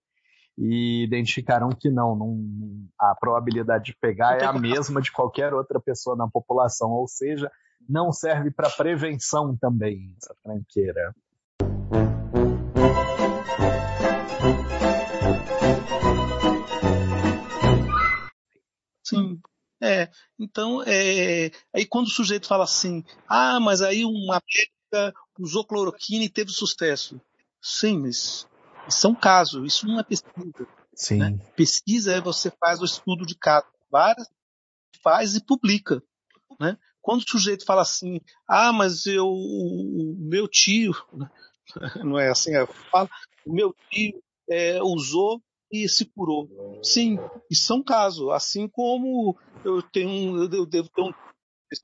[0.57, 2.37] e identificaram que não, não
[2.99, 7.49] a probabilidade de pegar é a mesma de qualquer outra pessoa na população, ou seja,
[7.89, 11.13] não serve para prevenção também, essa tranqueira.
[19.81, 20.09] É.
[20.39, 26.23] Então, é, aí quando o sujeito fala assim, ah, mas aí uma médica usou cloroquina
[26.23, 27.19] e teve sucesso.
[27.61, 28.47] Sim, mas
[28.87, 30.67] isso é um caso, isso não é pesquisa.
[30.93, 31.17] Sim.
[31.17, 31.39] Né?
[31.55, 34.27] Pesquisa é você faz o estudo de cada várias,
[35.03, 36.01] faz e publica.
[36.59, 36.77] Né?
[37.01, 40.93] Quando o sujeito fala assim, ah, mas eu, o meu tio,
[42.05, 43.09] não é assim, é, fala,
[43.45, 46.49] o meu tio é, usou e se curou.
[46.83, 47.17] Sim,
[47.49, 48.31] isso é um caso.
[48.31, 51.13] Assim como eu tenho, eu devo ter um,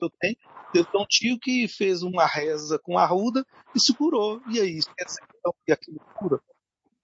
[0.00, 0.36] eu tenho,
[0.72, 4.42] devo ter um tio que fez uma reza com arruda e se curou.
[4.50, 6.40] E aí, isso quer dizer então, que aquilo cura?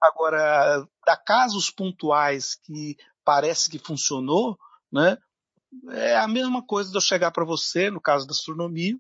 [0.03, 4.59] Agora, da casos pontuais que parece que funcionou,
[4.92, 5.16] né?
[5.90, 8.97] É a mesma coisa de eu chegar para você, no caso da astronomia,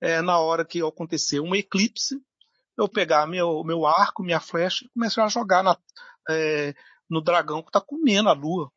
[0.00, 2.20] é, na hora que acontecer um eclipse,
[2.76, 5.76] eu pegar meu, meu arco, minha flecha e começar a jogar na,
[6.28, 6.74] é,
[7.12, 8.72] no dragão que está comendo a lua.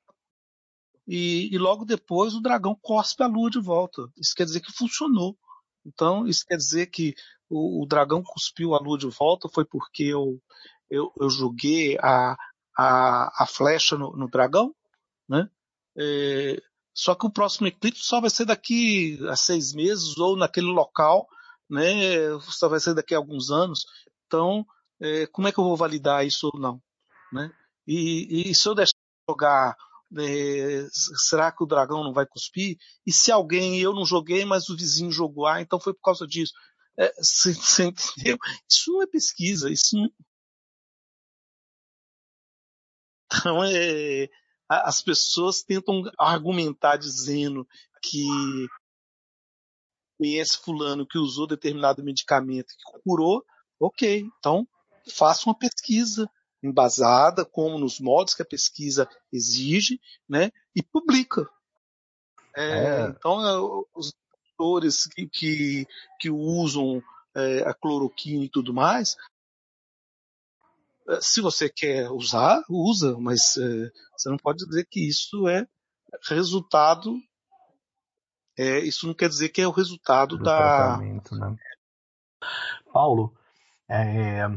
[1.07, 4.11] E, e, logo depois o dragão cospe a lua de volta.
[4.17, 5.37] Isso quer dizer que funcionou.
[5.85, 7.15] Então, isso quer dizer que
[7.49, 10.41] o, o dragão cuspiu a lua de volta foi porque eu,
[10.89, 12.35] eu, eu joguei a,
[12.77, 14.75] a, a flecha no, no dragão,
[15.29, 15.49] né?
[15.97, 16.61] É,
[16.93, 21.27] só que o próximo eclipse só vai ser daqui a seis meses ou naquele local,
[21.69, 22.37] né?
[22.41, 23.85] Só vai ser daqui a alguns anos.
[24.25, 24.65] Então,
[24.99, 26.81] é, como é que eu vou validar isso ou não,
[27.31, 27.49] né?
[27.87, 28.97] E, e se eu deixar
[29.29, 29.75] jogar,
[30.17, 30.87] é,
[31.27, 32.77] será que o dragão não vai cuspir?
[33.05, 36.27] E se alguém, eu não joguei, mas o vizinho jogou, ah, então foi por causa
[36.27, 36.53] disso.
[36.97, 38.37] É, você, você entendeu?
[38.69, 40.09] Isso não é pesquisa, isso não...
[43.33, 44.29] Então, é,
[44.69, 47.67] as pessoas tentam argumentar dizendo
[48.01, 48.25] que
[50.17, 53.43] conhece fulano que usou determinado medicamento que curou,
[53.79, 54.67] ok, então
[55.11, 56.29] faça uma pesquisa
[56.65, 61.49] embasada, como nos modos que a pesquisa exige, né, e publica.
[62.55, 63.07] É, é.
[63.09, 64.13] Então, é, os
[64.51, 65.87] autores que, que,
[66.19, 67.01] que usam
[67.35, 69.17] é, a cloroquina e tudo mais,
[71.09, 75.67] é, se você quer usar, usa, mas é, você não pode dizer que isso é
[76.29, 77.15] resultado.
[78.57, 80.97] É, isso não quer dizer que é o resultado Do da.
[80.97, 81.57] Né?
[82.91, 83.35] Paulo,
[83.89, 84.47] é,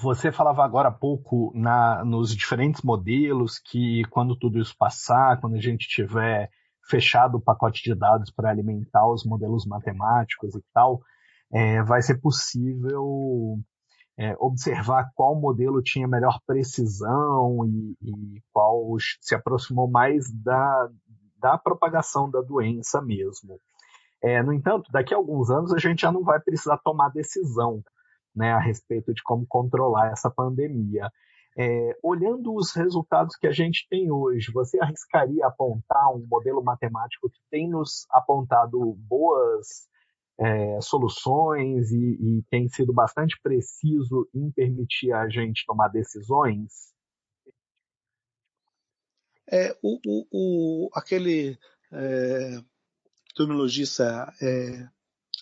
[0.00, 5.56] você falava agora há pouco na, nos diferentes modelos que quando tudo isso passar, quando
[5.56, 6.50] a gente tiver
[6.88, 11.00] fechado o pacote de dados para alimentar os modelos matemáticos e tal,
[11.52, 13.58] é, vai ser possível
[14.18, 20.88] é, observar qual modelo tinha melhor precisão e, e qual se aproximou mais da,
[21.38, 23.58] da propagação da doença mesmo.
[24.22, 27.82] É, no entanto, daqui a alguns anos a gente já não vai precisar tomar decisão
[28.36, 31.10] né, a respeito de como controlar essa pandemia.
[31.58, 37.30] É, olhando os resultados que a gente tem hoje, você arriscaria apontar um modelo matemático
[37.30, 39.88] que tem nos apontado boas
[40.38, 46.94] é, soluções e, e, tem sido bastante preciso em permitir a gente tomar decisões?
[49.50, 51.58] É, o, o, o aquele
[51.90, 52.58] é,
[53.34, 54.88] terminologista é,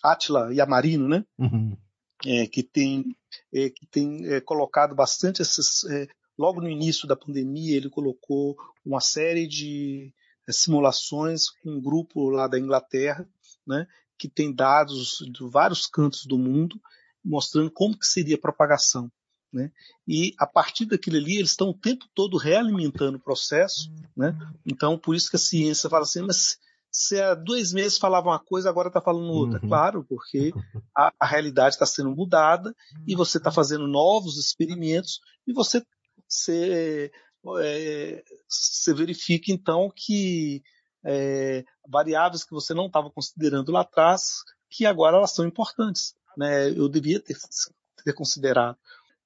[0.01, 1.25] Atila Yamarino, né?
[1.37, 1.75] Uhum.
[2.25, 3.15] É, que tem,
[3.53, 5.83] é, que tem é, colocado bastante essas.
[5.85, 10.13] É, logo no início da pandemia, ele colocou uma série de
[10.47, 13.27] é, simulações com um grupo lá da Inglaterra,
[13.67, 16.79] né, que tem dados de vários cantos do mundo
[17.25, 19.11] mostrando como que seria a propagação.
[19.51, 19.71] Né?
[20.07, 23.91] E a partir daquilo ali, eles estão o tempo todo realimentando o processo.
[24.15, 24.37] Né?
[24.65, 26.59] Então, por isso que a ciência fala assim, mas
[26.95, 29.59] se há dois meses falava uma coisa, agora está falando outra.
[29.61, 29.67] Uhum.
[29.67, 30.53] Claro, porque
[30.95, 32.73] a, a realidade está sendo mudada
[33.05, 35.85] e você está fazendo novos experimentos e você
[36.25, 37.11] se,
[37.59, 40.63] é, você verifica então que
[41.03, 44.37] é, variáveis que você não estava considerando lá atrás,
[44.69, 46.15] que agora elas são importantes.
[46.37, 46.69] Né?
[46.69, 47.35] Eu devia ter,
[48.05, 48.77] ter considerado.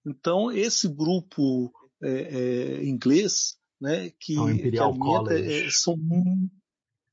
[0.03, 5.95] Então, esse grupo é, é, inglês, né, que, que alimenta, é, são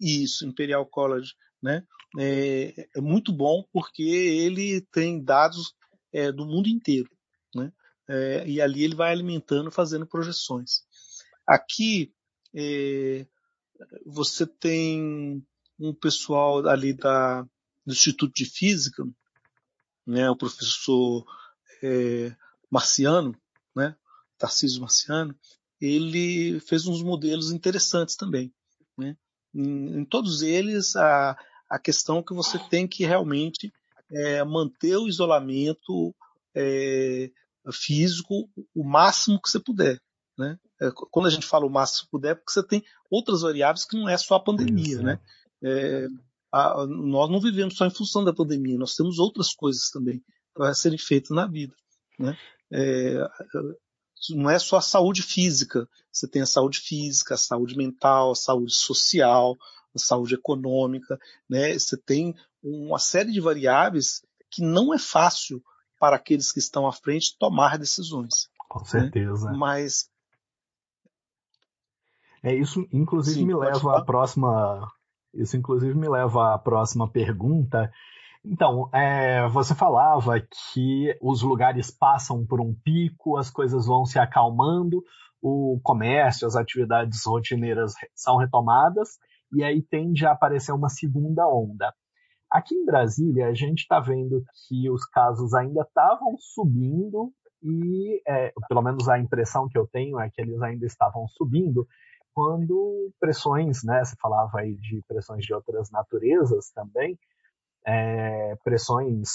[0.00, 1.84] isso, Imperial College, né?
[2.18, 5.74] É, é muito bom porque ele tem dados
[6.12, 7.10] é, do mundo inteiro,
[7.54, 7.72] né?
[8.08, 10.82] É, e ali ele vai alimentando, fazendo projeções.
[11.46, 12.12] Aqui
[12.54, 13.26] é,
[14.04, 15.44] você tem
[15.78, 17.42] um pessoal ali da,
[17.84, 19.04] do Instituto de Física,
[20.06, 20.30] né?
[20.30, 21.26] O professor
[21.82, 22.34] é,
[22.70, 23.36] Marciano,
[23.74, 23.96] né?
[24.38, 25.34] Tarcísio Marciano,
[25.80, 28.52] ele fez uns modelos interessantes também?
[29.56, 31.36] Em, em todos eles a,
[31.68, 33.72] a questão que você tem que realmente
[34.10, 36.14] é, manter o isolamento
[36.54, 37.30] é,
[37.72, 40.00] físico o máximo que você puder.
[40.38, 40.58] Né?
[40.80, 43.84] É, quando a gente fala o máximo que puder, é porque você tem outras variáveis
[43.84, 44.94] que não é só a pandemia.
[44.94, 45.18] Isso, né?
[45.62, 46.06] É,
[46.52, 50.22] a, nós não vivemos só em função da pandemia, nós temos outras coisas também
[50.54, 51.74] para serem feitas na vida.
[52.18, 52.36] Né?
[52.72, 53.28] É,
[54.30, 55.88] não é só a saúde física.
[56.10, 59.56] Você tem a saúde física, a saúde mental, a saúde social,
[59.94, 61.74] a saúde econômica, né?
[61.74, 65.62] Você tem uma série de variáveis que não é fácil
[65.98, 68.48] para aqueles que estão à frente tomar decisões.
[68.68, 69.50] Com certeza.
[69.50, 69.56] Né?
[69.56, 70.10] Mas
[72.42, 74.90] é isso, inclusive Sim, me leva à próxima.
[75.34, 77.92] Isso inclusive me leva à próxima pergunta,
[78.46, 84.18] então, é, você falava que os lugares passam por um pico, as coisas vão se
[84.18, 85.02] acalmando,
[85.42, 89.18] o comércio, as atividades rotineiras são retomadas,
[89.52, 91.92] e aí tende a aparecer uma segunda onda.
[92.50, 97.32] Aqui em Brasília, a gente está vendo que os casos ainda estavam subindo,
[97.62, 101.86] e é, pelo menos a impressão que eu tenho é que eles ainda estavam subindo,
[102.32, 107.18] quando pressões, né, você falava aí de pressões de outras naturezas também,
[107.86, 109.28] é, pressões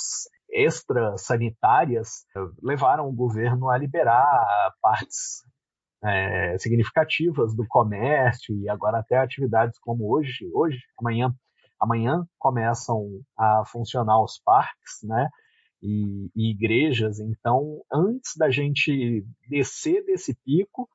[0.50, 2.26] extra-sanitárias
[2.62, 5.44] levaram o governo a liberar partes
[6.04, 11.34] é, significativas do comércio e agora até atividades como hoje, hoje, amanhã,
[11.80, 15.30] amanhã começam a funcionar os parques, né?
[15.82, 17.20] E, e igrejas.
[17.20, 20.88] Então, antes da gente descer desse pico,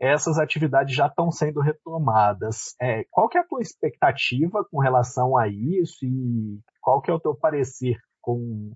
[0.00, 2.74] essas atividades já estão sendo retomadas.
[2.80, 7.14] É, qual que é a tua expectativa com relação a isso e qual que é
[7.14, 8.72] o teu parecer com,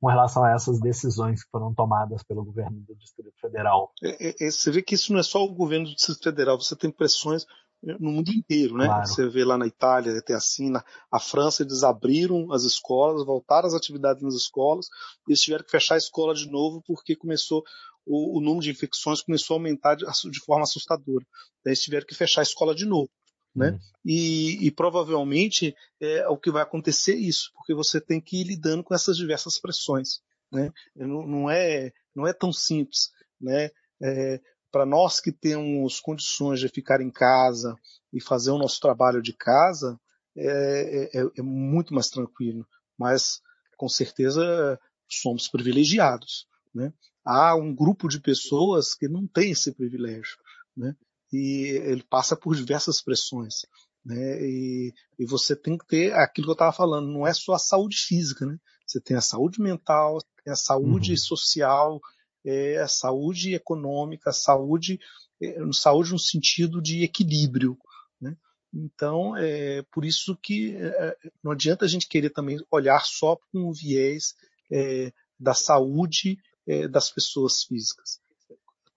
[0.00, 3.92] com relação a essas decisões que foram tomadas pelo governo do Distrito Federal?
[4.02, 6.60] É, é, é você vê que isso não é só o governo do Distrito Federal,
[6.60, 7.46] você tem pressões
[7.82, 8.86] no mundo inteiro, né?
[8.86, 9.06] Claro.
[9.06, 13.66] Você vê lá na Itália, até assim, na a França, eles abriram as escolas, voltaram
[13.66, 14.86] as atividades nas escolas,
[15.26, 17.64] e eles tiveram que fechar a escola de novo porque começou
[18.06, 21.24] o, o número de infecções começou a aumentar de, de forma assustadora.
[21.64, 23.10] Daí eles tiveram que fechar a escola de novo.
[23.54, 23.78] Né?
[24.04, 28.82] E, e, provavelmente é o que vai acontecer isso, porque você tem que ir lidando
[28.82, 30.22] com essas diversas pressões.
[30.50, 30.72] Né?
[30.96, 33.10] Não, não, é, não é tão simples.
[33.40, 33.70] Né?
[34.00, 37.76] É, Para nós que temos condições de ficar em casa
[38.12, 40.00] e fazer o nosso trabalho de casa,
[40.34, 42.66] é, é, é muito mais tranquilo.
[42.98, 43.40] Mas,
[43.76, 46.46] com certeza, somos privilegiados.
[46.74, 46.90] Né?
[47.24, 50.36] há um grupo de pessoas que não tem esse privilégio,
[50.76, 50.94] né?
[51.32, 53.66] E ele passa por diversas pressões,
[54.04, 54.42] né?
[54.42, 57.58] E, e você tem que ter aquilo que eu estava falando, não é só a
[57.58, 58.58] saúde física, né?
[58.86, 61.16] Você tem a saúde mental, tem a saúde uhum.
[61.16, 62.00] social,
[62.44, 64.98] é, a saúde econômica, a saúde,
[65.40, 67.78] é, saúde no sentido de equilíbrio,
[68.20, 68.36] né?
[68.74, 73.68] Então, é por isso que é, não adianta a gente querer também olhar só com
[73.68, 74.34] o viés
[74.70, 78.20] é, da saúde é, das pessoas físicas.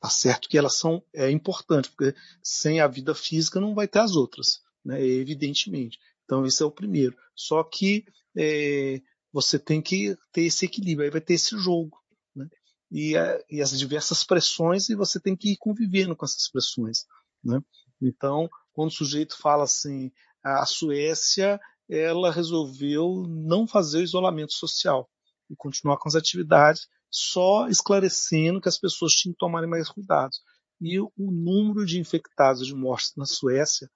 [0.05, 3.97] Tá certo que elas são é importantes, porque sem a vida física não vai ter
[3.97, 5.03] as outras, né?
[5.03, 5.97] Evidentemente.
[6.23, 7.17] Então esse é o primeiro.
[7.35, 8.05] Só que
[8.37, 9.01] é,
[9.33, 11.97] você tem que ter esse equilíbrio, aí vai ter esse jogo,
[12.35, 12.47] né?
[12.91, 17.05] E, a, e, as diversas pressões e você tem que ir convivendo com essas pressões,
[17.43, 17.59] né?
[17.99, 20.11] Então quando o sujeito fala assim,
[20.43, 25.09] a Suécia ela resolveu não fazer o isolamento social
[25.49, 30.41] e continuar com as atividades só esclarecendo que as pessoas tinham que tomarem mais cuidados.
[30.81, 33.89] E o número de infectados e de mortes na Suécia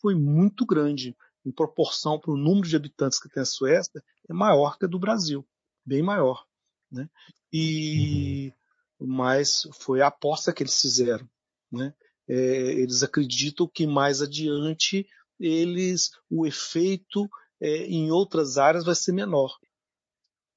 [0.00, 4.34] foi muito grande, em proporção para o número de habitantes que tem a Suécia, é
[4.34, 5.46] maior que a do Brasil,
[5.84, 6.44] bem maior.
[6.90, 7.08] Né?
[7.52, 8.52] E
[8.98, 11.28] mas foi a aposta que eles fizeram.
[11.70, 11.94] Né?
[12.26, 15.06] É, eles acreditam que mais adiante
[15.38, 17.28] eles o efeito
[17.60, 19.56] é, em outras áreas vai ser menor.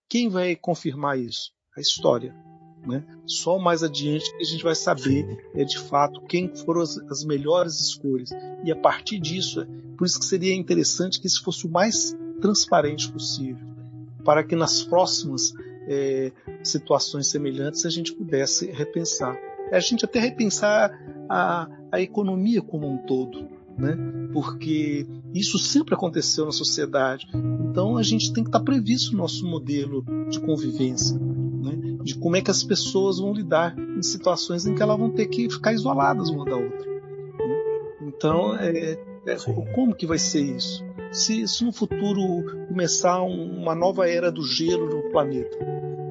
[0.09, 1.51] Quem vai confirmar isso?
[1.79, 2.35] A história.
[2.85, 3.03] Né?
[3.25, 7.25] Só mais adiante que a gente vai saber é, de fato quem foram as, as,
[7.25, 8.29] melhores escolhas.
[8.63, 9.67] E a partir disso, é
[9.97, 13.65] por isso que seria interessante que isso fosse o mais transparente possível,
[14.23, 15.53] para que nas próximas
[15.87, 16.31] é,
[16.63, 19.37] situações semelhantes a gente pudesse repensar.
[19.71, 20.91] É a gente até repensar
[21.29, 23.97] a, a economia como um todo, né?
[24.33, 27.27] porque isso sempre aconteceu na sociedade.
[27.69, 31.19] Então a gente tem que estar previsto no nosso modelo de convivência,
[31.59, 31.97] né?
[32.03, 35.27] de como é que as pessoas vão lidar em situações em que elas vão ter
[35.27, 36.89] que ficar isoladas uma da outra.
[36.89, 37.63] Né?
[38.01, 39.35] Então, é, é,
[39.75, 40.83] como que vai ser isso?
[41.11, 45.57] Se, se no futuro começar um, uma nova era do gelo no planeta,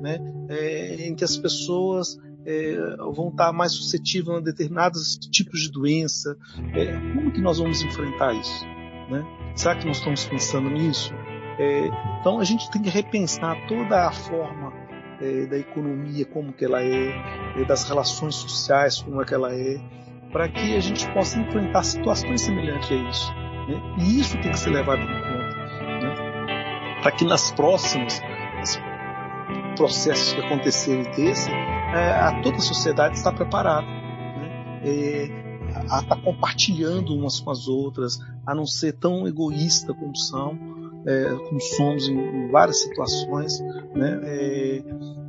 [0.02, 0.18] né?
[0.48, 6.36] É, em que as pessoas é, vão estar mais suscetíveis a determinados tipos de doença.
[6.74, 8.64] É, como que nós vamos enfrentar isso?
[9.10, 9.24] Né?
[9.54, 11.12] Será que nós estamos pensando nisso?
[11.58, 11.88] É,
[12.20, 14.72] então a gente tem que repensar toda a forma
[15.20, 17.10] é, da economia como que ela é,
[17.56, 19.80] é, das relações sociais como é que ela é,
[20.32, 23.32] para que a gente possa enfrentar situações semelhantes a isso.
[23.32, 23.96] Né?
[23.98, 25.56] E isso tem que ser levado em conta,
[26.00, 27.00] né?
[27.02, 28.20] para que nas próximas
[29.76, 33.86] processos que acontecerem desse, é, a toda a sociedade está preparada.
[33.86, 34.82] Né?
[34.84, 35.48] É,
[35.90, 40.58] a estar tá compartilhando umas com as outras, a não ser tão egoísta como são,
[41.06, 43.60] é, como somos em, em, várias situações,
[43.94, 44.20] né?
[44.22, 44.82] É,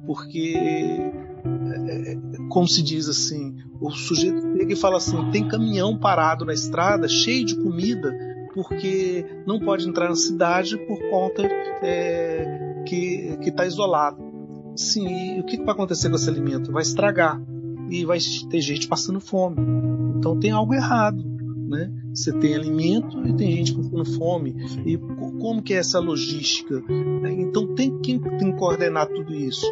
[0.06, 2.18] porque, é,
[2.50, 7.08] como se diz assim, o sujeito pega e fala assim: tem caminhão parado na estrada
[7.08, 8.14] cheio de comida
[8.54, 11.44] porque não pode entrar na cidade por conta
[11.82, 14.18] é, que está isolado.
[14.76, 16.72] Sim, e o que vai acontecer com esse alimento?
[16.72, 17.42] Vai estragar
[17.90, 18.18] e vai
[18.50, 19.58] ter gente passando fome.
[20.18, 21.24] Então tem algo errado,
[21.70, 21.92] né?
[22.14, 24.56] Você tem alimento e tem gente passando fome.
[24.86, 24.98] E
[25.40, 26.84] como que é essa logística?
[27.38, 29.66] Então tem quem tem que coordenar tudo isso.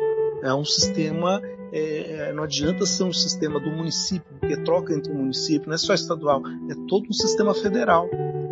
[0.43, 1.41] É um sistema
[1.71, 5.77] é, não adianta ser um sistema do município, porque troca entre o município, não é
[5.77, 8.07] só estadual, é todo um sistema federal.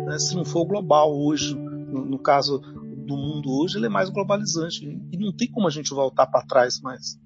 [0.06, 0.18] Né?
[0.18, 4.84] Se não for global hoje, no, no caso do mundo hoje ele é mais globalizante
[4.84, 7.18] e não tem como a gente voltar para trás mais,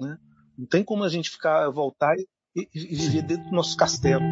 [0.00, 0.18] né?
[0.56, 2.26] Não tem como a gente ficar voltar e,
[2.74, 4.24] e viver dentro do nosso castelo.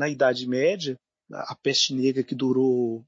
[0.00, 0.98] Na Idade Média,
[1.30, 3.04] a peste negra que durou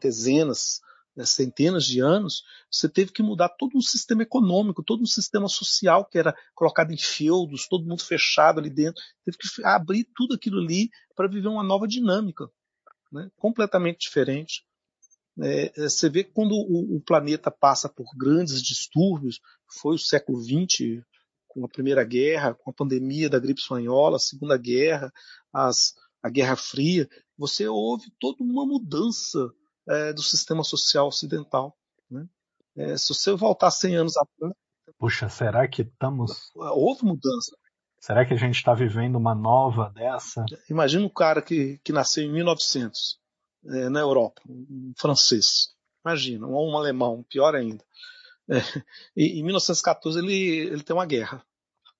[0.00, 0.80] dezenas,
[1.16, 5.48] né, centenas de anos, você teve que mudar todo um sistema econômico, todo um sistema
[5.48, 9.02] social que era colocado em feudos, todo mundo fechado ali dentro.
[9.24, 12.48] Teve que abrir tudo aquilo ali para viver uma nova dinâmica,
[13.10, 14.64] né, completamente diferente.
[15.40, 19.98] É, é você vê que quando o, o, planeta passa por grandes distúrbios, foi o
[19.98, 21.02] século XX,
[21.58, 25.12] com a Primeira Guerra, com a pandemia da gripe espanhola, a Segunda Guerra,
[25.52, 29.52] as, a Guerra Fria, você houve toda uma mudança
[29.88, 31.76] é, do sistema social ocidental.
[32.10, 32.26] Né?
[32.76, 34.54] É, se você voltar 100 anos atrás.
[34.98, 36.50] Puxa, será que estamos.
[36.54, 37.56] Houve mudança.
[38.00, 40.44] Será que a gente está vivendo uma nova dessa?
[40.70, 43.18] Imagina um cara que, que nasceu em 1900,
[43.66, 45.74] é, na Europa, um francês.
[46.04, 47.84] Imagina, um, um alemão, pior ainda.
[48.48, 48.58] É,
[49.16, 51.44] e, em 1914 ele, ele tem uma guerra.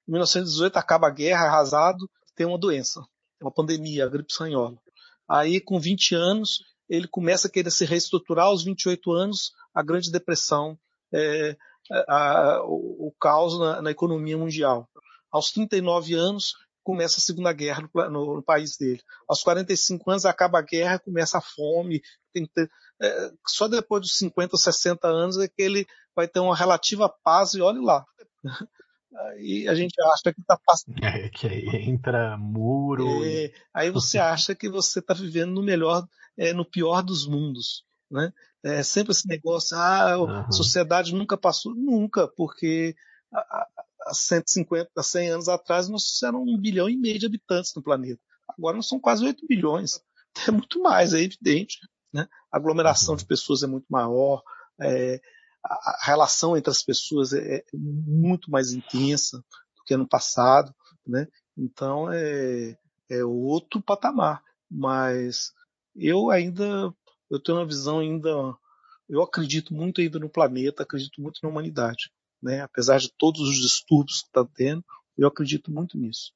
[0.09, 3.05] Em 1918 acaba a guerra, arrasado, tem uma doença,
[3.41, 4.77] uma pandemia, a gripe espanhola.
[5.29, 10.11] Aí, com 20 anos, ele começa a querer se reestruturar aos 28 anos, a Grande
[10.11, 10.79] Depressão,
[11.13, 11.57] é,
[12.09, 14.89] a, o, o, caos na, na, economia mundial.
[15.31, 19.03] Aos 39 anos, começa a Segunda Guerra no, no, no, país dele.
[19.29, 22.01] Aos 45 anos, acaba a guerra, começa a fome.
[22.33, 22.71] Ter,
[23.03, 25.87] é, só depois dos 50, 60 anos é que ele
[26.17, 28.07] vai ter uma relativa paz e olhe lá.
[29.27, 30.97] Aí a gente acha que está passando.
[31.03, 33.25] É, que aí entra muro.
[33.25, 33.53] É, e...
[33.75, 36.07] Aí você acha que você está vivendo no melhor,
[36.37, 37.85] é, no pior dos mundos.
[38.11, 38.33] Né?
[38.63, 40.53] É sempre esse negócio, ah, a uhum.
[40.53, 41.75] sociedade nunca passou.
[41.75, 42.95] Nunca, porque
[43.33, 43.67] há
[44.13, 48.21] 150, há 100 anos atrás nós éramos um bilhão e meio de habitantes no planeta.
[48.49, 50.01] Agora nós somos quase 8 bilhões.
[50.47, 51.79] É muito mais, é evidente.
[52.13, 52.27] Né?
[52.51, 53.19] A aglomeração uhum.
[53.19, 54.43] de pessoas é muito maior.
[54.81, 55.21] É,
[55.65, 60.75] a relação entre as pessoas é, é muito mais intensa do que no passado,
[61.07, 61.27] né?
[61.57, 62.77] Então é,
[63.11, 64.43] é outro patamar.
[64.71, 65.53] Mas
[65.95, 66.93] eu ainda
[67.31, 68.31] eu tenho uma visão ainda
[69.09, 72.11] eu acredito muito ainda no planeta, acredito muito na humanidade,
[72.43, 72.61] né?
[72.61, 74.85] Apesar de todos os distúrbios que está tendo,
[75.17, 76.33] Eu acredito muito nisso.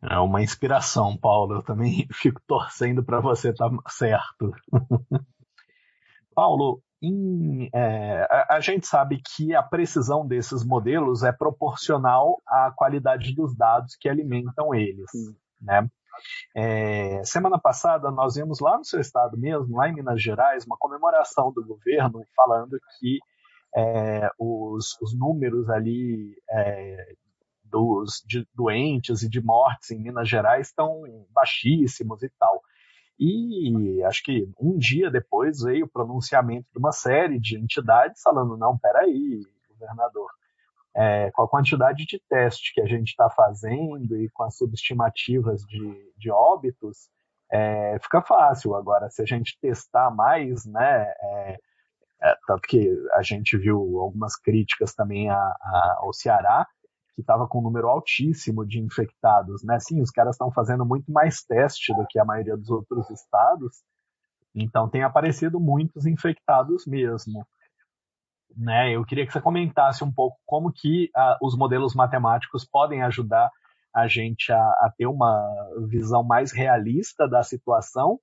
[0.00, 1.56] É uma inspiração, Paulo.
[1.56, 4.52] Eu também fico torcendo para você estar tá certo.
[6.36, 12.70] Paulo, em, é, a, a, gente sabe que a precisão desses modelos é proporcional à
[12.76, 15.10] qualidade dos dados que alimentam eles.
[15.60, 15.88] Né?
[16.54, 20.76] É, semana passada nós vimos lá no seu estado mesmo, lá em Minas Gerais, uma
[20.78, 23.18] comemoração do governo falando que
[23.74, 27.14] é, os, os, números ali é,
[27.64, 32.62] dos de doentes e de mortes em Minas Gerais estão baixíssimos e tal.
[33.18, 38.56] E acho que um dia depois veio o pronunciamento de uma série de entidades falando:
[38.56, 40.28] não, peraí, governador,
[40.94, 45.62] é, com a quantidade de teste que a gente está fazendo e com as subestimativas
[45.62, 47.08] de, de óbitos,
[47.50, 48.74] é, fica fácil.
[48.74, 51.56] Agora, se a gente testar mais, né, é,
[52.22, 56.66] é tanto que a gente viu algumas críticas também ao Ceará,
[57.16, 59.80] que estava com um número altíssimo de infectados, né?
[59.80, 63.82] Sim, os caras estão fazendo muito mais teste do que a maioria dos outros estados,
[64.54, 67.44] então tem aparecido muitos infectados mesmo.
[68.54, 68.94] Né?
[68.94, 73.50] Eu queria que você comentasse um pouco como que uh, os modelos matemáticos podem ajudar
[73.94, 75.42] a gente a, a ter uma
[75.88, 78.20] visão mais realista da situação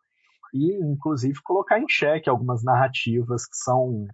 [0.53, 4.07] e, inclusive, colocar em xeque algumas narrativas que são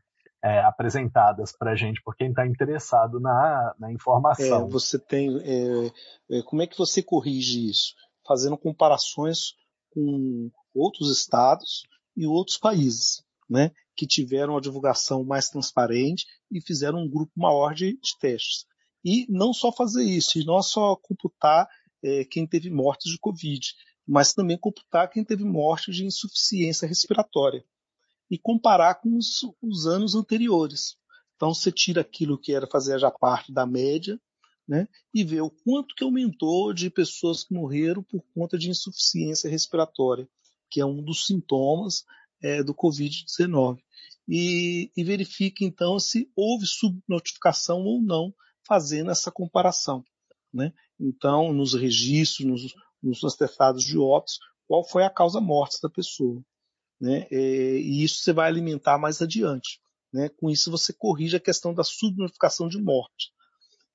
[0.43, 4.67] é, apresentadas para a gente por quem está interessado na, na informação.
[4.67, 7.93] É, você tem, é, é, como é que você corrige isso?
[8.25, 9.53] Fazendo comparações
[9.91, 11.83] com outros estados
[12.15, 17.73] e outros países, né, que tiveram a divulgação mais transparente e fizeram um grupo maior
[17.73, 18.65] de, de testes.
[19.03, 21.67] E não só fazer isso, e não só computar
[22.03, 23.73] é, quem teve mortes de Covid,
[24.07, 27.63] mas também computar quem teve morte de insuficiência respiratória
[28.29, 30.95] e comparar com os, os anos anteriores.
[31.35, 34.19] Então você tira aquilo que era fazer já parte da média,
[34.67, 39.49] né, e vê o quanto que aumentou de pessoas que morreram por conta de insuficiência
[39.49, 40.29] respiratória,
[40.69, 42.03] que é um dos sintomas
[42.43, 43.79] é, do Covid-19.
[44.27, 48.31] E, e verifique então se houve subnotificação ou não,
[48.67, 50.03] fazendo essa comparação.
[50.53, 50.71] Né?
[50.99, 56.43] Então, nos registros, nos, nos atestados de óbitos, qual foi a causa morte da pessoa
[56.99, 57.27] né?
[57.31, 59.79] É, e isso você vai alimentar mais adiante.
[60.13, 60.29] Né?
[60.29, 63.31] Com isso você corrige a questão da subnotificação de morte.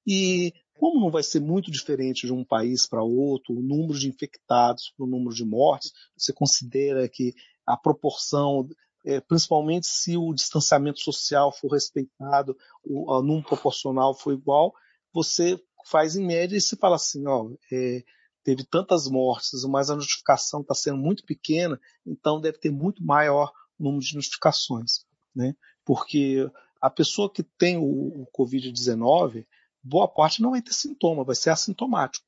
[0.07, 4.09] E como não vai ser muito diferente de um país para outro, o número de
[4.09, 7.35] infectados para o número de mortes, você considera que
[7.67, 8.69] a proporção,
[9.05, 14.75] é, principalmente se o distanciamento social for respeitado, o, número proporcional for igual,
[15.13, 18.03] você faz em média e se fala assim, ó, é,
[18.45, 23.51] teve tantas mortes, mas a notificação está sendo muito pequena, então deve ter muito maior
[23.81, 25.57] número de notificações, né?
[25.85, 26.49] Porque
[26.81, 29.47] a pessoa que tem o, o Covid-19,
[29.83, 32.27] boa parte não vai ter sintoma, vai ser assintomático,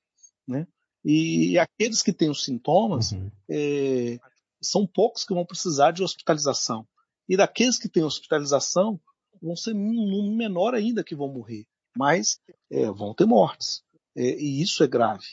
[0.49, 0.67] né?
[1.05, 3.31] E aqueles que têm os sintomas, uhum.
[3.49, 4.19] é,
[4.61, 6.85] são poucos que vão precisar de hospitalização.
[7.29, 8.99] E daqueles que têm hospitalização,
[9.41, 11.64] vão ser um número menor ainda que vão morrer.
[11.97, 12.41] Mas
[12.71, 13.85] é, vão ter mortes.
[14.17, 15.27] É, e isso é grave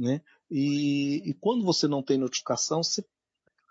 [0.00, 0.22] né?
[0.50, 3.04] E, e quando você não tem notificação, você,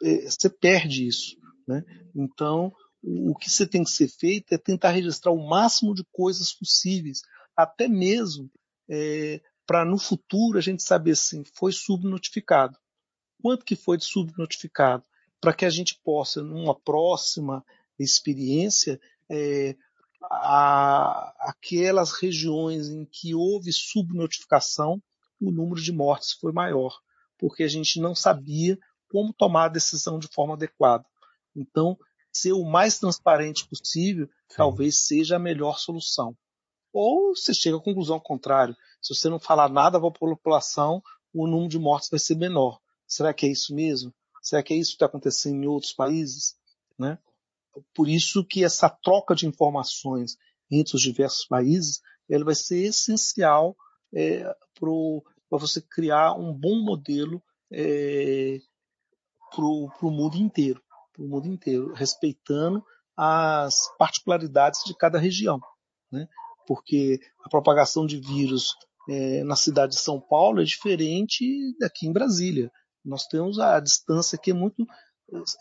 [0.03, 1.35] é, você perde isso,
[1.67, 1.83] né?
[2.15, 2.71] Então,
[3.01, 7.21] o que você tem que ser feito é tentar registrar o máximo de coisas possíveis,
[7.57, 8.49] até mesmo
[8.89, 12.77] é, para no futuro a gente saber assim, foi subnotificado.
[13.41, 15.03] Quanto que foi de subnotificado?
[15.41, 17.65] Para que a gente possa, numa próxima
[17.97, 18.99] experiência,
[19.29, 19.75] é,
[20.23, 25.01] a, aquelas regiões em que houve subnotificação,
[25.39, 26.99] o número de mortes foi maior,
[27.37, 28.77] porque a gente não sabia
[29.09, 31.05] como tomar a decisão de forma adequada.
[31.55, 31.97] Então,
[32.31, 34.57] ser o mais transparente possível Sim.
[34.57, 36.35] talvez seja a melhor solução.
[36.93, 38.75] Ou você chega à conclusão contrária.
[39.01, 41.01] Se você não falar nada para a população,
[41.33, 42.79] o número de mortes vai ser menor.
[43.07, 44.13] Será que é isso mesmo?
[44.41, 46.55] Será que é isso que está acontecendo em outros países?
[46.97, 47.17] Né?
[47.93, 50.37] Por isso que essa troca de informações
[50.71, 53.75] entre os diversos países ela vai ser essencial
[54.13, 54.43] é,
[54.79, 57.41] para você criar um bom modelo
[57.71, 58.59] é,
[59.51, 60.81] para o mundo inteiro,
[61.13, 62.83] para o mundo inteiro, respeitando
[63.17, 65.59] as particularidades de cada região,
[66.11, 66.27] né?
[66.65, 68.75] Porque a propagação de vírus
[69.09, 71.43] é, na cidade de São Paulo é diferente
[71.79, 72.71] daqui em Brasília.
[73.03, 74.85] Nós temos a distância aqui é muito,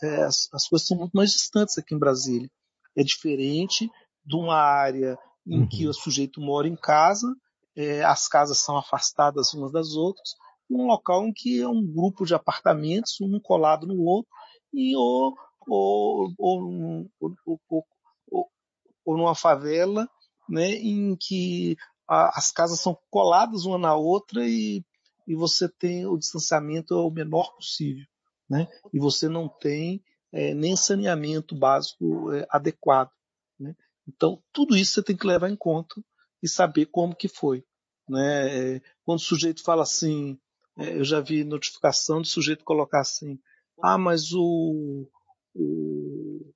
[0.03, 2.49] é, as, as coisas são muito mais distantes aqui em Brasília.
[2.95, 3.89] É diferente
[4.23, 5.67] de uma área em uhum.
[5.67, 7.27] que o sujeito mora em casa
[7.79, 10.35] é, as casas são afastadas umas das outras,
[10.69, 14.29] um local em que é um grupo de apartamentos, um colado no outro,
[14.73, 15.33] e ou,
[15.65, 17.09] ou, ou,
[17.45, 17.87] ou,
[19.05, 20.09] ou, numa favela,
[20.47, 24.83] né, em que a, as casas são coladas uma na outra e,
[25.25, 28.05] e você tem o distanciamento o menor possível,
[28.49, 28.67] né?
[28.93, 30.03] E você não tem
[30.33, 33.11] é, nem saneamento básico é, adequado,
[33.57, 33.73] né?
[34.07, 36.03] Então tudo isso você tem que levar em conta
[36.41, 37.63] e saber como que foi,
[38.07, 38.75] né?
[38.75, 40.39] É, quando o sujeito fala assim,
[40.77, 43.39] é, eu já vi notificação do sujeito colocar assim,
[43.81, 45.09] ah, mas o,
[45.55, 46.53] o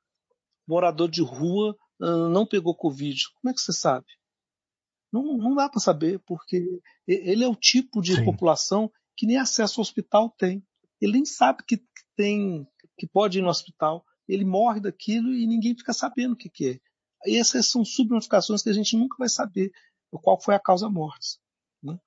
[0.67, 3.17] morador de rua uh, não pegou Covid.
[3.35, 4.07] Como é que você sabe?
[5.11, 8.25] Não, não dá para saber, porque ele é o tipo de Sim.
[8.25, 10.65] população que nem acesso ao hospital tem.
[10.99, 11.83] Ele nem sabe que,
[12.15, 12.67] tem,
[12.97, 14.03] que pode ir no hospital.
[14.27, 16.79] Ele morre daquilo e ninguém fica sabendo o que, que é.
[17.25, 19.71] E essas são subnotificações que a gente nunca vai saber
[20.21, 21.39] qual foi a causa morte.
[21.81, 21.97] Né?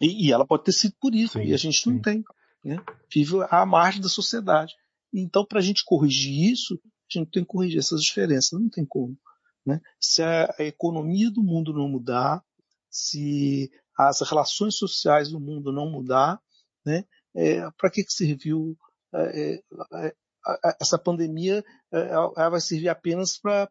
[0.00, 1.92] E, e, ela pode ter sido por isso, sim, e a gente sim.
[1.92, 2.24] não tem.
[2.64, 2.76] Né?
[3.12, 4.74] Vive à margem da sociedade.
[5.12, 8.58] Então, para a gente corrigir isso, a gente tem que corrigir essas diferenças.
[8.58, 9.16] Não tem como.
[9.64, 9.80] Né?
[10.00, 12.42] Se a, a economia do mundo não mudar,
[12.90, 16.40] se as relações sociais do mundo não mudar,
[16.84, 17.04] né?
[17.34, 18.76] É, para que, que serviu
[19.12, 19.62] é,
[19.94, 20.14] é,
[20.80, 21.64] essa pandemia?
[21.92, 23.70] É, ela vai servir apenas para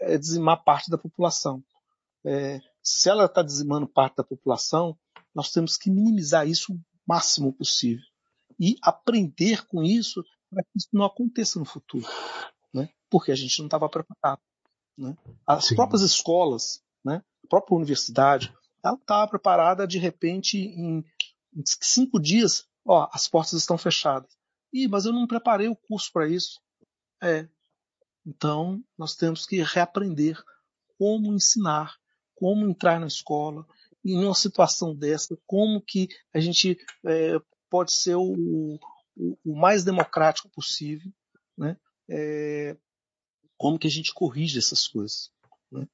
[0.00, 1.62] é, dizimar parte da população.
[2.24, 4.96] É, se ela está dizimando parte da população,
[5.34, 8.04] nós temos que minimizar isso o máximo possível
[8.60, 12.06] e aprender com isso para que isso não aconteça no futuro,
[12.72, 12.90] né?
[13.10, 14.40] porque a gente não estava preparado.
[14.96, 15.16] Né?
[15.46, 15.74] As Sim.
[15.74, 17.22] próprias escolas, né?
[17.44, 21.04] a própria universidade, ela estava preparada de repente em,
[21.54, 24.30] em cinco dias, ó, as portas estão fechadas.
[24.72, 26.60] Ih, mas eu não preparei o curso para isso.
[27.22, 27.48] É.
[28.26, 30.42] Então, nós temos que reaprender
[30.98, 31.96] como ensinar,
[32.34, 33.66] como entrar na escola,
[34.04, 37.38] e numa situação dessa, como que a gente é,
[37.70, 38.78] pode ser o,
[39.16, 41.10] o, o, mais democrático possível,
[41.56, 41.76] né?
[42.08, 42.76] É,
[43.56, 45.30] como que a gente corrige essas coisas.
[45.70, 45.86] Né?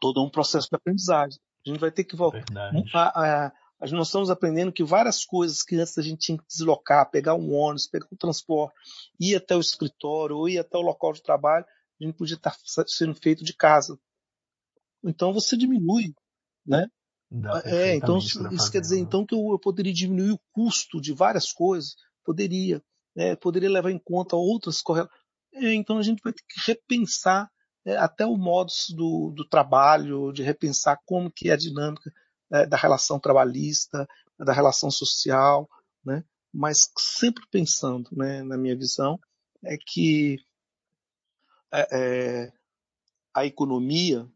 [0.00, 1.38] Todo um processo de aprendizagem.
[1.64, 2.44] A gente vai ter que voltar.
[2.92, 7.10] A, a, nós estamos aprendendo que várias coisas que antes a gente tinha que deslocar,
[7.10, 8.74] pegar um ônibus, pegar um transporte,
[9.18, 11.64] ir até o escritório ou ir até o local de trabalho,
[12.00, 12.54] a gente podia estar
[12.86, 13.98] sendo feito de casa.
[15.02, 16.14] Então você diminui,
[16.66, 16.86] né?
[17.64, 19.02] É, então isso quer dizer né?
[19.02, 22.82] então que eu, eu, poderia diminuir o custo de várias coisas, poderia,
[23.14, 23.36] né?
[23.36, 25.16] poderia levar em conta outras correlações.
[25.54, 27.48] É, então a gente vai ter que repensar
[27.84, 32.12] é, até o modo do, do, trabalho, de repensar como que é a dinâmica
[32.52, 35.68] é, da relação trabalhista, da relação social,
[36.04, 36.24] né?
[36.52, 39.18] mas sempre pensando, né, na minha visão,
[39.64, 40.38] é que
[41.72, 42.52] é, é,
[43.34, 44.28] a economia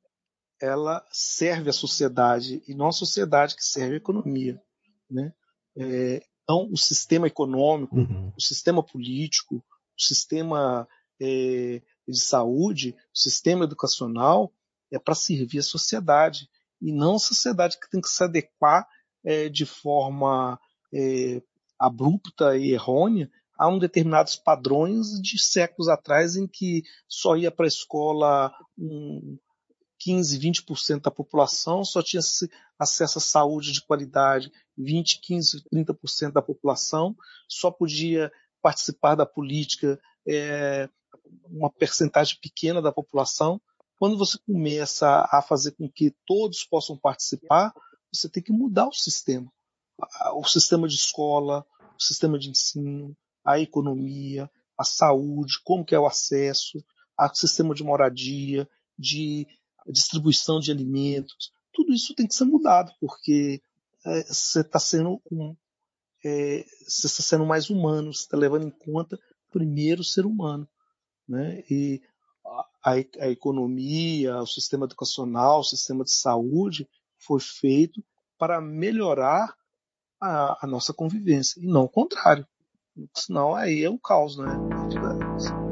[0.61, 4.62] ela serve à sociedade e não a sociedade que serve à economia.
[5.11, 5.33] Né?
[5.77, 8.33] É, então, o sistema econômico, uhum.
[8.37, 10.87] o sistema político, o sistema
[11.21, 14.53] é, de saúde, o sistema educacional
[14.93, 16.49] é para servir a sociedade
[16.81, 18.87] e não sociedade que tem que se adequar
[19.25, 20.59] é, de forma
[20.93, 21.43] é,
[21.79, 27.66] abrupta e errônea a um determinados padrões de séculos atrás em que só ia para
[27.66, 29.39] a escola um
[30.01, 32.20] 15, 20% da população, só tinha
[32.79, 37.16] acesso à saúde de qualidade 20, 15, 30% da população,
[37.49, 39.99] só podia participar da política
[40.29, 40.89] é,
[41.45, 43.61] uma percentagem pequena da população.
[43.99, 47.73] Quando você começa a fazer com que todos possam participar,
[48.13, 49.53] você tem que mudar o sistema.
[50.35, 51.65] O sistema de escola,
[51.97, 56.85] o sistema de ensino, a economia, a saúde, como que é o acesso,
[57.19, 58.69] o sistema de moradia,
[58.99, 59.47] de
[59.87, 61.53] distribuição de alimentos.
[61.73, 63.63] Tudo isso tem que ser mudado, porque
[64.05, 65.57] é, você está sendo um,
[66.25, 69.19] é, você está sendo mais humano, você está levando em conta
[69.51, 70.69] primeiro o ser humano
[71.29, 71.63] né?
[71.71, 72.03] E
[72.85, 76.87] a, a economia, o sistema educacional, o sistema de saúde
[77.18, 78.05] foi feito
[78.39, 79.55] para melhorar
[80.20, 82.47] a, a nossa convivência e não o contrário.
[83.16, 85.64] Senão aí é um caos, né?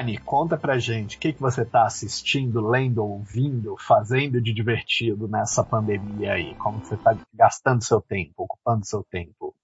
[0.00, 5.28] Dani, conta pra gente o que, que você tá assistindo, lendo, ouvindo, fazendo de divertido
[5.28, 6.54] nessa pandemia aí.
[6.54, 9.54] Como você tá gastando seu tempo, ocupando seu tempo.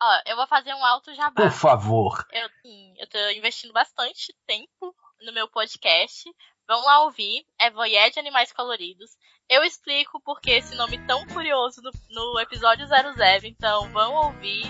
[0.00, 1.34] Ó, eu vou fazer um alto jabá.
[1.34, 2.24] Por favor.
[2.30, 6.32] Eu, sim, eu tô investindo bastante tempo no meu podcast.
[6.68, 7.44] Vão lá ouvir.
[7.60, 9.10] É Voyage de Animais Coloridos.
[9.48, 13.46] Eu explico porque esse nome tão curioso no, no episódio 00.
[13.46, 14.62] Então, vão ouvir.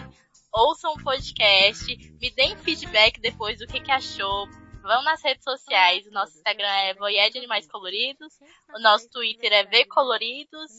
[0.53, 1.97] Ouçam o podcast.
[2.21, 4.49] Me deem feedback depois do que, que achou
[4.83, 6.07] Vão nas redes sociais.
[6.07, 8.39] O nosso Instagram é Voyage Animais Coloridos.
[8.75, 10.71] O nosso Twitter é Vcoloridos.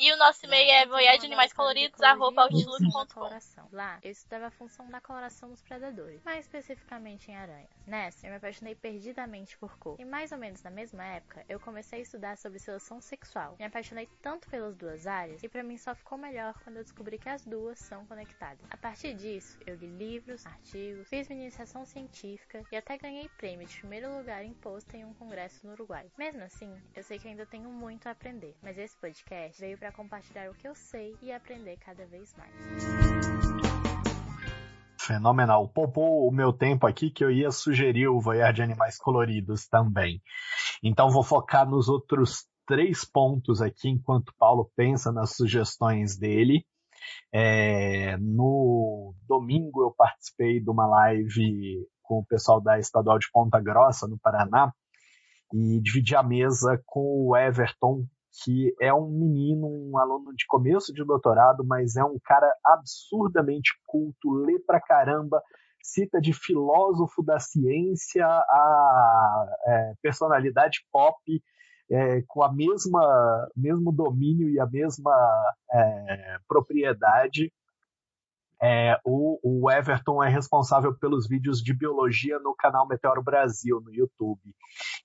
[0.00, 3.68] E o nosso e-mail é voyageanimaiscoloridos.outlook.com.
[3.72, 7.68] Lá, eu estudava a função da coloração nos predadores, mais especificamente em aranhas.
[7.84, 9.96] Nessa, eu me apaixonei perdidamente por cor.
[9.98, 13.56] E mais ou menos na mesma época, eu comecei a estudar sobre seleção sexual.
[13.58, 17.18] Me apaixonei tanto pelas duas áreas e para mim só ficou melhor quando eu descobri
[17.18, 18.64] que as duas são conectadas.
[18.70, 23.66] A partir disso, eu li livros, artigos, fiz minha iniciação científica e até ganhei prêmio
[23.68, 26.10] de primeiro lugar imposto em um congresso no Uruguai.
[26.18, 29.92] Mesmo assim, eu sei que ainda tenho muito a aprender, mas esse podcast veio para
[29.92, 32.52] compartilhar o que eu sei e aprender cada vez mais.
[35.00, 35.68] Fenomenal.
[35.68, 40.20] Poupou o meu tempo aqui que eu ia sugerir o Voyage de Animais Coloridos também.
[40.82, 46.66] Então vou focar nos outros três pontos aqui enquanto Paulo pensa nas sugestões dele.
[47.32, 53.60] É, no domingo eu participei de uma live com o pessoal da Estadual de Ponta
[53.60, 54.72] Grossa, no Paraná,
[55.52, 58.06] e dividi a mesa com o Everton,
[58.42, 63.70] que é um menino, um aluno de começo de doutorado, mas é um cara absurdamente
[63.86, 65.42] culto, lê pra caramba,
[65.82, 71.14] cita de filósofo da ciência a é, personalidade pop,
[71.90, 75.14] é, com a mesma mesmo domínio e a mesma
[75.72, 77.50] é, propriedade
[78.60, 83.94] é, o, o, Everton é responsável pelos vídeos de biologia no canal Meteoro Brasil, no
[83.94, 84.52] YouTube.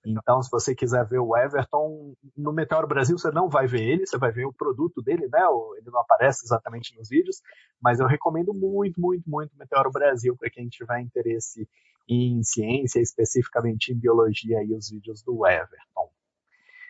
[0.03, 4.07] Então, se você quiser ver o Everton no Meteoro Brasil, você não vai ver ele,
[4.07, 5.41] você vai ver o produto dele, né?
[5.77, 7.41] Ele não aparece exatamente nos vídeos,
[7.79, 11.69] mas eu recomendo muito, muito, muito Meteoro Brasil para quem tiver interesse
[12.09, 16.11] em ciência, especificamente em biologia e os vídeos do Everton.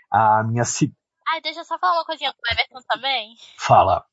[0.10, 0.64] A minha.
[1.28, 3.36] Ai, deixa eu só falar uma coisinha do Everton também.
[3.58, 4.06] Fala.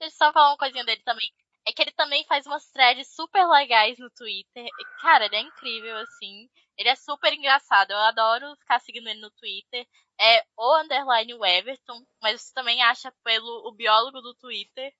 [0.00, 1.30] Deixa eu só falar uma coisinha dele também
[1.64, 4.66] é que ele também faz umas threads super legais no Twitter.
[5.00, 6.48] Cara, ele é incrível, assim.
[6.76, 7.92] Ele é super engraçado.
[7.92, 9.86] Eu adoro ficar seguindo ele no Twitter.
[10.20, 14.92] É o underline Everton, mas você também acha pelo o biólogo do Twitter.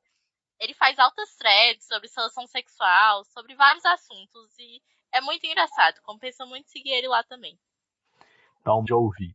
[0.60, 4.56] Ele faz altas threads sobre seleção sexual, sobre vários assuntos.
[4.58, 4.80] E
[5.12, 6.00] é muito engraçado.
[6.02, 7.58] Compensa muito seguir ele lá também.
[8.60, 9.34] Então, já ouvi.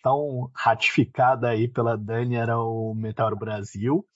[0.00, 4.06] Então, ratificada aí pela Dani era o Meteoro Brasil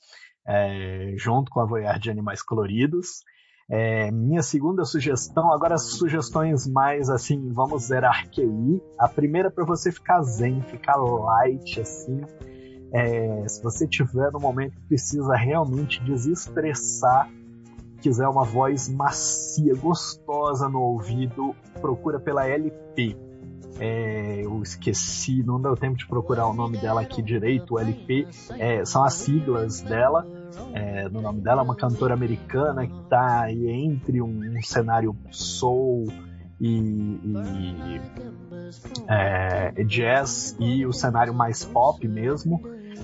[0.51, 3.23] é, junto com a Voyage de Animais Coloridos.
[3.71, 8.83] É, minha segunda sugestão, agora sugestões mais assim, vamos zerar QI.
[8.99, 12.21] A primeira é para você ficar zen, ficar light assim.
[12.93, 17.31] É, se você tiver no momento que precisa realmente desestressar,
[18.03, 23.17] quiser uma voz macia, gostosa no ouvido, procura pela LP.
[23.79, 27.79] É, eu esqueci, não deu tempo de procurar o nome dela aqui direito.
[27.79, 28.27] LP
[28.59, 30.40] é, são as siglas dela
[30.73, 36.07] é, no nome dela, uma cantora americana que está aí entre um, um cenário soul
[36.61, 38.01] e, e
[39.09, 42.63] é, jazz e o cenário mais pop mesmo,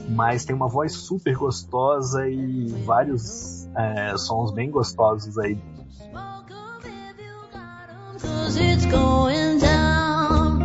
[0.09, 5.59] mas tem uma voz super gostosa e vários é, sons bem gostosos aí.
[8.57, 10.57] Cause going down.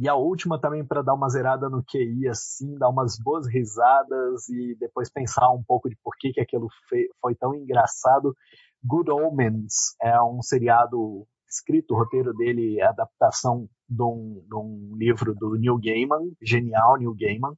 [0.00, 4.48] E a última também para dar uma zerada no QI, assim, dar umas boas risadas
[4.48, 6.68] e depois pensar um pouco de por que, que aquilo
[7.20, 8.34] foi tão engraçado.
[8.82, 14.96] Good Omens é um seriado escrito, o roteiro dele é adaptação de um, de um
[14.96, 17.52] livro do Neil Gaiman, genial Neil Gaiman,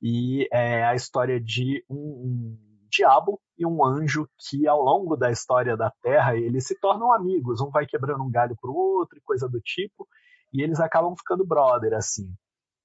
[0.00, 2.58] e é a história de um, um
[2.88, 7.60] diabo e um anjo que ao longo da história da Terra eles se tornam amigos,
[7.60, 10.06] um vai quebrando um galho pro outro e coisa do tipo,
[10.56, 12.32] e eles acabam ficando brother, assim,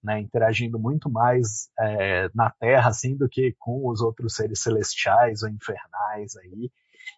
[0.03, 5.41] né, interagindo muito mais é, na Terra, assim, do que com os outros seres celestiais
[5.41, 6.69] ou infernais aí.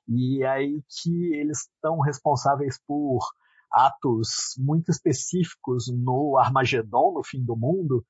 [0.08, 3.20] e aí que eles estão responsáveis por
[3.72, 8.06] atos muito específicos no Armagedon, no fim do mundo,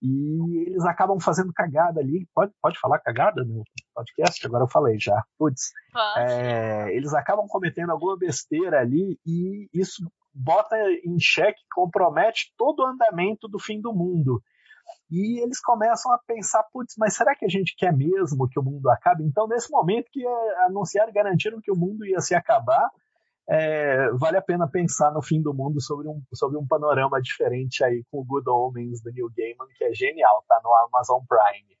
[0.00, 2.26] e eles acabam fazendo cagada ali.
[2.34, 3.62] Pode, pode falar cagada no
[3.94, 4.46] podcast?
[4.46, 5.22] Agora eu falei já.
[5.38, 5.70] Putz.
[6.18, 10.02] É, eles acabam cometendo alguma besteira ali e isso
[10.34, 14.42] bota em xeque, compromete todo o andamento do fim do mundo.
[15.10, 18.62] E eles começam a pensar, putz, mas será que a gente quer mesmo que o
[18.62, 19.24] mundo acabe?
[19.24, 20.26] Então, nesse momento que
[20.66, 22.90] anunciaram e garantiram que o mundo ia se acabar,
[23.48, 27.84] é, vale a pena pensar no fim do mundo sobre um, sobre um panorama diferente
[27.84, 31.78] aí com o Good Omens do Neil Gaiman, que é genial, tá no Amazon Prime.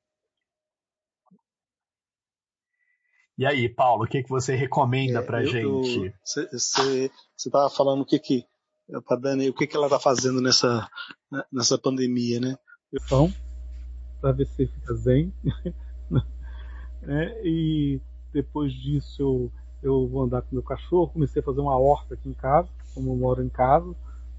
[3.36, 6.14] E aí, Paulo, o que, que você recomenda é, pra eu, gente?
[6.22, 8.44] Você estava falando o que que
[9.06, 10.88] para Dani, o que que ela tá fazendo nessa
[11.52, 12.56] nessa pandemia, né?
[12.92, 13.32] Então,
[14.20, 15.32] para ver se fica zen,
[17.02, 17.40] né?
[17.42, 18.00] E
[18.32, 19.52] depois disso eu
[19.84, 23.10] eu vou andar com meu cachorro, comecei a fazer uma horta aqui em casa, como
[23.10, 23.86] eu moro em casa,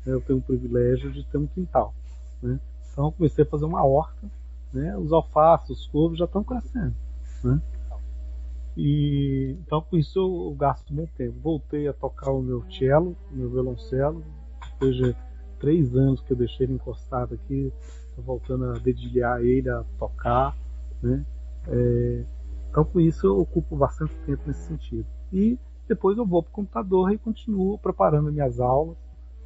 [0.03, 1.93] né, eu tenho o privilégio de ter um quintal.
[2.41, 2.59] Né?
[2.91, 4.27] Então comecei a fazer uma horta,
[4.73, 4.97] né?
[4.97, 6.95] os alfaces, os couves já estão crescendo.
[7.43, 7.61] Né?
[8.75, 11.39] E, então com isso eu, gasto meu tempo.
[11.41, 14.23] Voltei a tocar o meu cello, meu violoncelo,
[14.73, 15.15] depois de
[15.59, 17.71] três anos que eu deixei ele encostado aqui,
[18.09, 20.55] estou voltando a dedilhar ele, a tocar.
[21.01, 21.25] Né?
[21.67, 22.23] É,
[22.69, 25.57] então com isso eu ocupo bastante tempo nesse sentido e
[25.87, 28.97] depois eu vou para o computador e continuo preparando minhas aulas,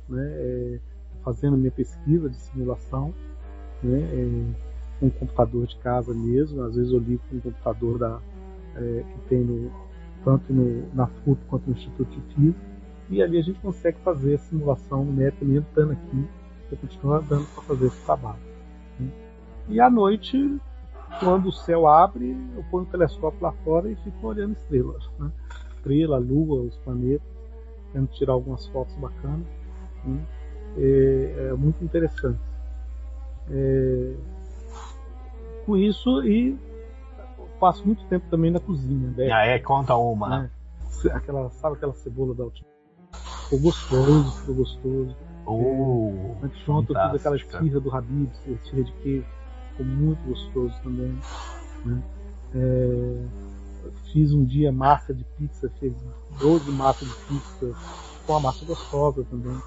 [0.07, 0.80] né, é,
[1.23, 3.13] fazendo minha pesquisa de simulação,
[3.84, 8.19] né, é, um computador de casa mesmo, às vezes eu ligo com um computador da,
[8.80, 9.71] é, que tem no,
[10.23, 12.59] tanto no, na FUP quanto no Instituto Física,
[13.09, 16.27] e ali a gente consegue fazer a simulação numérica mesmo estando aqui,
[16.71, 18.39] eu continuo dando para fazer esse trabalho.
[18.99, 19.09] Né.
[19.67, 20.59] E à noite,
[21.19, 25.09] quando o céu abre, eu ponho o telescópio lá fora e fico olhando estrelas.
[25.19, 25.32] Né?
[25.80, 27.27] estrela, lua, os planetas,
[27.91, 29.47] tendo tirar algumas fotos bacanas.
[30.05, 30.25] Né?
[30.77, 32.39] É, é, muito interessante.
[33.49, 34.13] É,
[35.65, 36.57] com isso, e
[37.60, 39.14] passo muito tempo também na cozinha.
[39.16, 39.32] Né?
[39.32, 39.60] Ah, é?
[39.60, 40.30] Conta uma.
[40.30, 40.51] Né?
[41.14, 42.68] Aquela, sabe aquela cebola da última?
[43.43, 45.16] Ficou gostoso, ficou gostoso.
[45.45, 49.26] Oh, é, Anteontem eu fiz aquela esfirra do Habib, esfirra de queijo.
[49.72, 51.18] Ficou muito gostoso também.
[51.86, 52.03] Né?
[52.55, 53.26] É,
[54.12, 55.93] Fiz um dia massa de pizza, fiz
[56.39, 57.72] 12 massas de pizza,
[58.26, 59.57] com a massa gostosa também.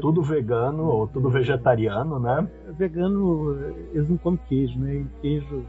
[0.00, 2.48] Tudo vegano ou tudo vegetariano, né?
[2.66, 3.56] É, vegano,
[3.92, 4.96] eles não comem queijo, né?
[4.96, 5.64] E queijo,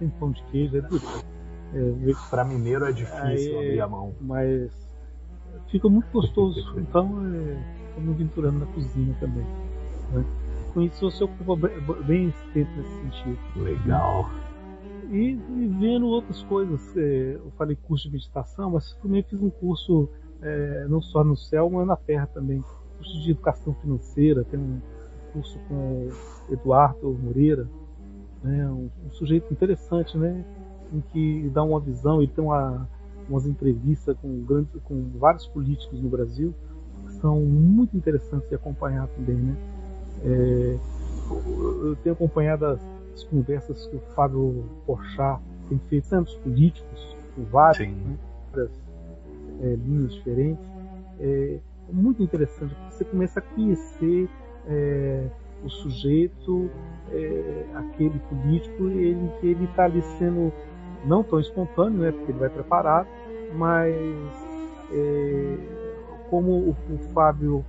[0.00, 1.04] sem pão de queijo, é duro.
[1.72, 4.12] É, para mineiro é difícil Aí, abrir a mão.
[4.20, 4.72] Mas
[5.68, 6.58] fica muito gostoso.
[6.76, 9.44] então, estamos é, aventurando na cozinha também.
[10.12, 10.24] Né?
[10.72, 11.54] Com isso, você ocupa
[12.06, 13.38] bem esse tempo nesse sentido.
[13.56, 14.30] Legal.
[15.10, 16.96] E, e vendo outras coisas.
[16.96, 20.08] É, eu falei curso de meditação, mas também fiz um curso
[20.42, 22.64] é, não só no céu, mas na terra também.
[22.96, 24.80] Curso de educação financeira, tem um
[25.32, 27.68] curso com o Eduardo Moreira,
[28.42, 30.44] né, um, um sujeito interessante, né,
[30.92, 32.88] em que dá uma visão, ele tem uma,
[33.28, 36.54] umas entrevistas com, grandes, com vários políticos no Brasil,
[37.06, 39.36] que são muito interessantes de acompanhar também.
[39.36, 39.56] Né.
[40.24, 40.78] É,
[41.30, 42.80] eu tenho acompanhado as
[43.20, 48.18] as conversas que o Fábio Porchat tem feito, tantos políticos, com vários, né,
[48.52, 48.70] várias
[49.60, 50.64] é, linhas diferentes,
[51.20, 54.28] é, é, muito interessante, você começa a conhecer
[54.66, 55.26] é,
[55.64, 56.70] o sujeito,
[57.10, 60.52] é, aquele político, ele, ele está ali sendo
[61.04, 63.08] não tão espontâneo, né, porque ele vai preparado,
[63.56, 63.94] mas
[64.92, 65.56] é,
[66.28, 67.64] como o, o Fábio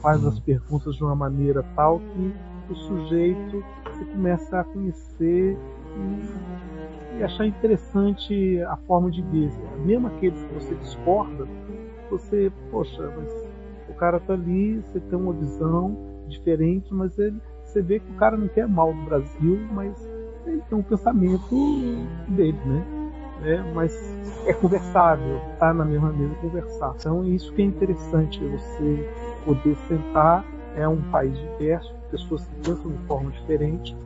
[0.00, 2.34] faz as perguntas de uma maneira tal que
[2.70, 5.56] o sujeito você começa a conhecer
[5.96, 9.50] e, e achar interessante a forma de ver.
[9.84, 11.46] Mesmo aqueles que você discorda,
[12.10, 13.32] você, poxa, mas
[13.88, 18.16] o cara tá ali, você tem uma visão diferente, mas ele, você vê que o
[18.16, 19.92] cara não quer mal do Brasil, mas
[20.46, 21.54] ele tem um pensamento
[22.28, 22.84] dele, né?
[23.42, 23.92] É, mas
[24.46, 26.94] é conversável, tá na mesma mesa conversar.
[26.98, 29.06] Então isso que é interessante, você
[29.44, 30.44] poder sentar,
[30.76, 33.96] é um país diverso, pessoas que pensam de forma diferente.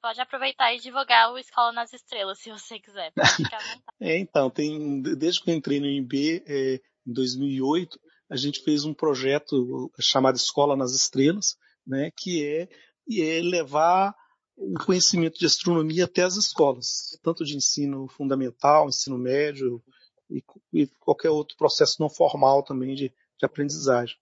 [0.00, 3.12] Pode aproveitar e divulgar o Escola nas Estrelas, se você quiser.
[4.00, 7.98] é, então, tem, desde que eu entrei no IB é, em 2008,
[8.30, 12.68] a gente fez um projeto chamado Escola nas Estrelas, né, que é,
[13.10, 14.14] é levar
[14.56, 19.82] o conhecimento de astronomia até as escolas, tanto de ensino fundamental, ensino médio
[20.28, 20.42] e,
[20.72, 24.16] e qualquer outro processo não formal também de de aprendizagem,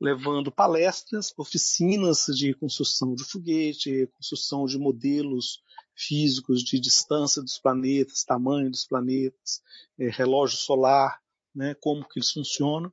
[0.00, 5.62] levando palestras, oficinas de construção de foguete, construção de modelos
[5.94, 9.60] físicos de distância dos planetas, tamanho dos planetas,
[9.98, 11.20] é, relógio solar,
[11.54, 12.92] né, como que eles funcionam.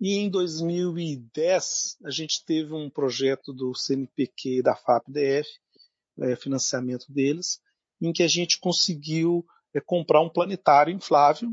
[0.00, 5.48] E em 2010 a gente teve um projeto do CNPq e da FAPDF,
[6.20, 7.60] é, financiamento deles,
[8.00, 11.50] em que a gente conseguiu é, comprar um planetário inflável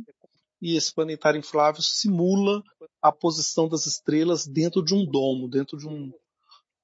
[0.61, 2.63] e esse planetário inflável simula
[3.01, 6.11] a posição das estrelas dentro de um domo, dentro de um,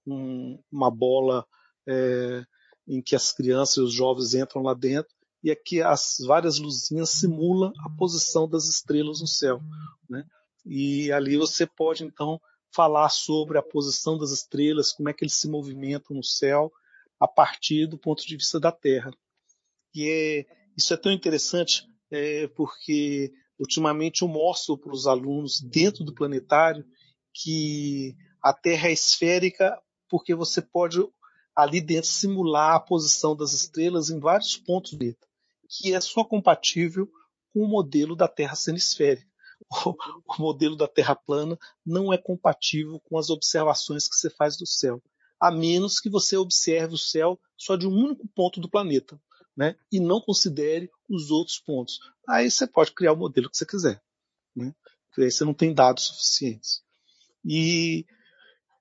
[0.06, 1.46] um, uma bola
[1.88, 2.44] é,
[2.88, 5.14] em que as crianças e os jovens entram lá dentro
[5.44, 9.60] e aqui as várias luzinhas simulam a posição das estrelas no céu,
[10.10, 10.26] né?
[10.66, 12.40] E ali você pode então
[12.74, 16.72] falar sobre a posição das estrelas, como é que eles se movimentam no céu
[17.20, 19.12] a partir do ponto de vista da Terra.
[19.94, 20.46] E é,
[20.78, 26.86] isso é tão interessante é, porque ultimamente eu mostro para os alunos dentro do planetário
[27.34, 29.80] que a Terra é esférica
[30.10, 31.00] porque você pode
[31.56, 35.28] ali dentro simular a posição das estrelas em vários pontos planeta,
[35.70, 37.08] que é só compatível
[37.54, 39.32] com o modelo da Terra sendo esférica.
[40.36, 44.68] O, modelo da Terra plana não é compatível com as observações que você faz do
[44.68, 45.02] céu,
[45.40, 49.20] a menos que você observe o céu só de um único ponto do planeta,
[49.56, 49.76] né?
[49.92, 52.00] E não considere os outros pontos.
[52.28, 54.02] Aí você pode criar o modelo que você quiser,
[54.56, 54.74] né?
[55.08, 56.82] Porque aí você não tem dados suficientes.
[57.46, 58.06] E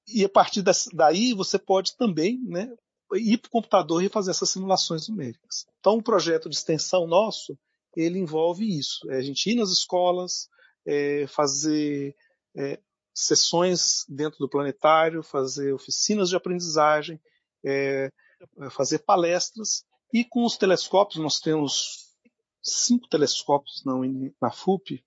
[0.09, 0.63] e a partir
[0.93, 2.71] daí você pode também né,
[3.15, 5.67] ir para o computador e fazer essas simulações numéricas.
[5.81, 7.59] Então, o projeto de extensão nosso,
[7.97, 9.11] ele envolve isso.
[9.11, 10.49] É a gente ir nas escolas,
[10.87, 12.15] é, fazer
[12.57, 12.81] é,
[13.15, 17.21] sessões dentro do planetário, fazer oficinas de aprendizagem,
[17.65, 18.11] é,
[18.71, 19.85] fazer palestras.
[20.13, 22.11] E com os telescópios, nós temos
[22.63, 23.95] cinco telescópios na,
[24.41, 25.05] na FUP,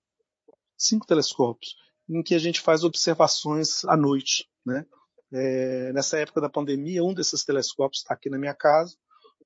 [0.76, 1.76] cinco telescópios,
[2.08, 4.48] em que a gente faz observações à noite.
[4.64, 4.84] Né?
[5.32, 8.96] É, nessa época da pandemia, um desses telescópios está aqui na minha casa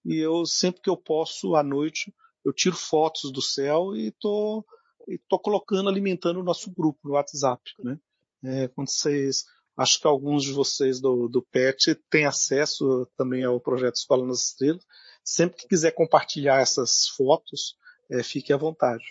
[0.05, 2.13] e eu sempre que eu posso à noite
[2.45, 4.65] eu tiro fotos do céu e tô,
[5.09, 7.99] e tô colocando, alimentando o nosso grupo no WhatsApp, né?
[8.43, 9.45] É, quando vocês,
[9.81, 14.49] acho que alguns de vocês do, do PET têm acesso também ao projeto Escola nas
[14.49, 14.85] Estrelas.
[15.25, 17.77] Sempre que quiser compartilhar essas fotos,
[18.11, 19.05] é, fique à vontade.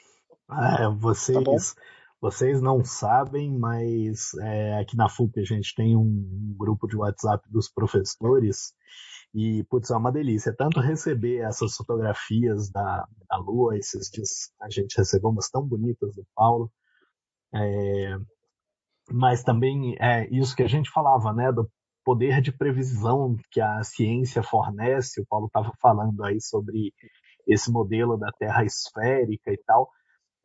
[0.47, 1.81] Ah, vocês, tá
[2.21, 7.43] vocês não sabem, mas é, aqui na FUP a gente tem um, grupo de WhatsApp
[7.49, 8.73] dos professores
[9.33, 10.55] e, putz, é uma delícia.
[10.55, 16.13] Tanto receber essas fotografias da, da Lua, esses dias a gente recebeu umas tão bonitas
[16.15, 16.71] do Paulo,
[17.55, 18.17] é,
[19.11, 21.69] mas também é isso que a gente falava, né, do
[22.03, 25.21] poder de previsão que a ciência fornece.
[25.21, 26.93] O Paulo estava falando aí sobre
[27.47, 29.89] esse modelo da Terra esférica e tal.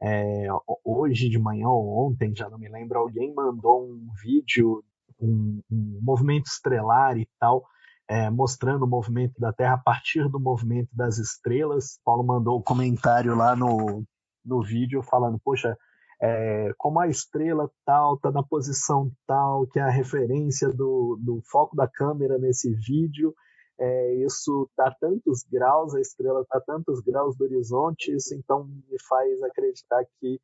[0.03, 0.49] É,
[0.85, 4.83] hoje de manhã ou ontem, já não me lembro, alguém mandou um vídeo,
[5.21, 7.65] um, um movimento estrelar e tal,
[8.09, 11.99] é, mostrando o movimento da Terra a partir do movimento das estrelas.
[12.05, 14.05] Paulo mandou um comentário lá no,
[14.45, 15.77] no vídeo falando, poxa,
[16.25, 21.43] é, como a estrela tal está na posição tal, que é a referência do, do
[21.45, 23.35] foco da câmera nesse vídeo,
[23.79, 28.99] é, isso está tantos graus, a estrela está tantos graus do horizonte, isso então me
[29.07, 30.41] faz acreditar que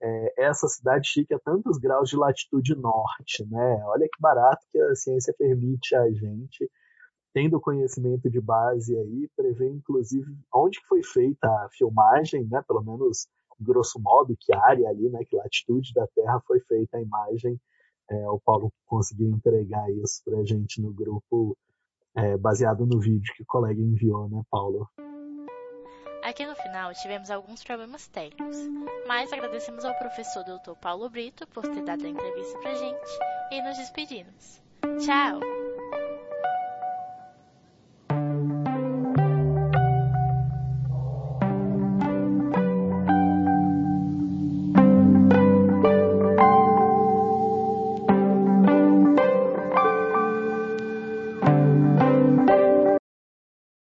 [0.00, 3.82] é, essa cidade fica a tantos graus de latitude norte, né?
[3.86, 6.70] Olha que barato que a ciência permite a gente,
[7.32, 12.62] tendo conhecimento de base aí, prever inclusive onde foi feita a filmagem, né?
[12.68, 13.26] Pelo menos
[13.60, 15.24] grosso modo, que área ali, né?
[15.24, 17.60] Que latitude da Terra foi feita a imagem.
[18.10, 21.56] É, o Paulo conseguiu entregar isso para gente no grupo
[22.14, 24.88] é, baseado no vídeo que o colega enviou, né, Paulo?
[26.22, 28.56] Aqui no final tivemos alguns problemas técnicos,
[29.06, 30.72] mas agradecemos ao professor Dr.
[30.80, 33.10] Paulo Brito por ter dado a entrevista pra gente
[33.52, 34.62] e nos despedimos.
[35.04, 35.63] Tchau!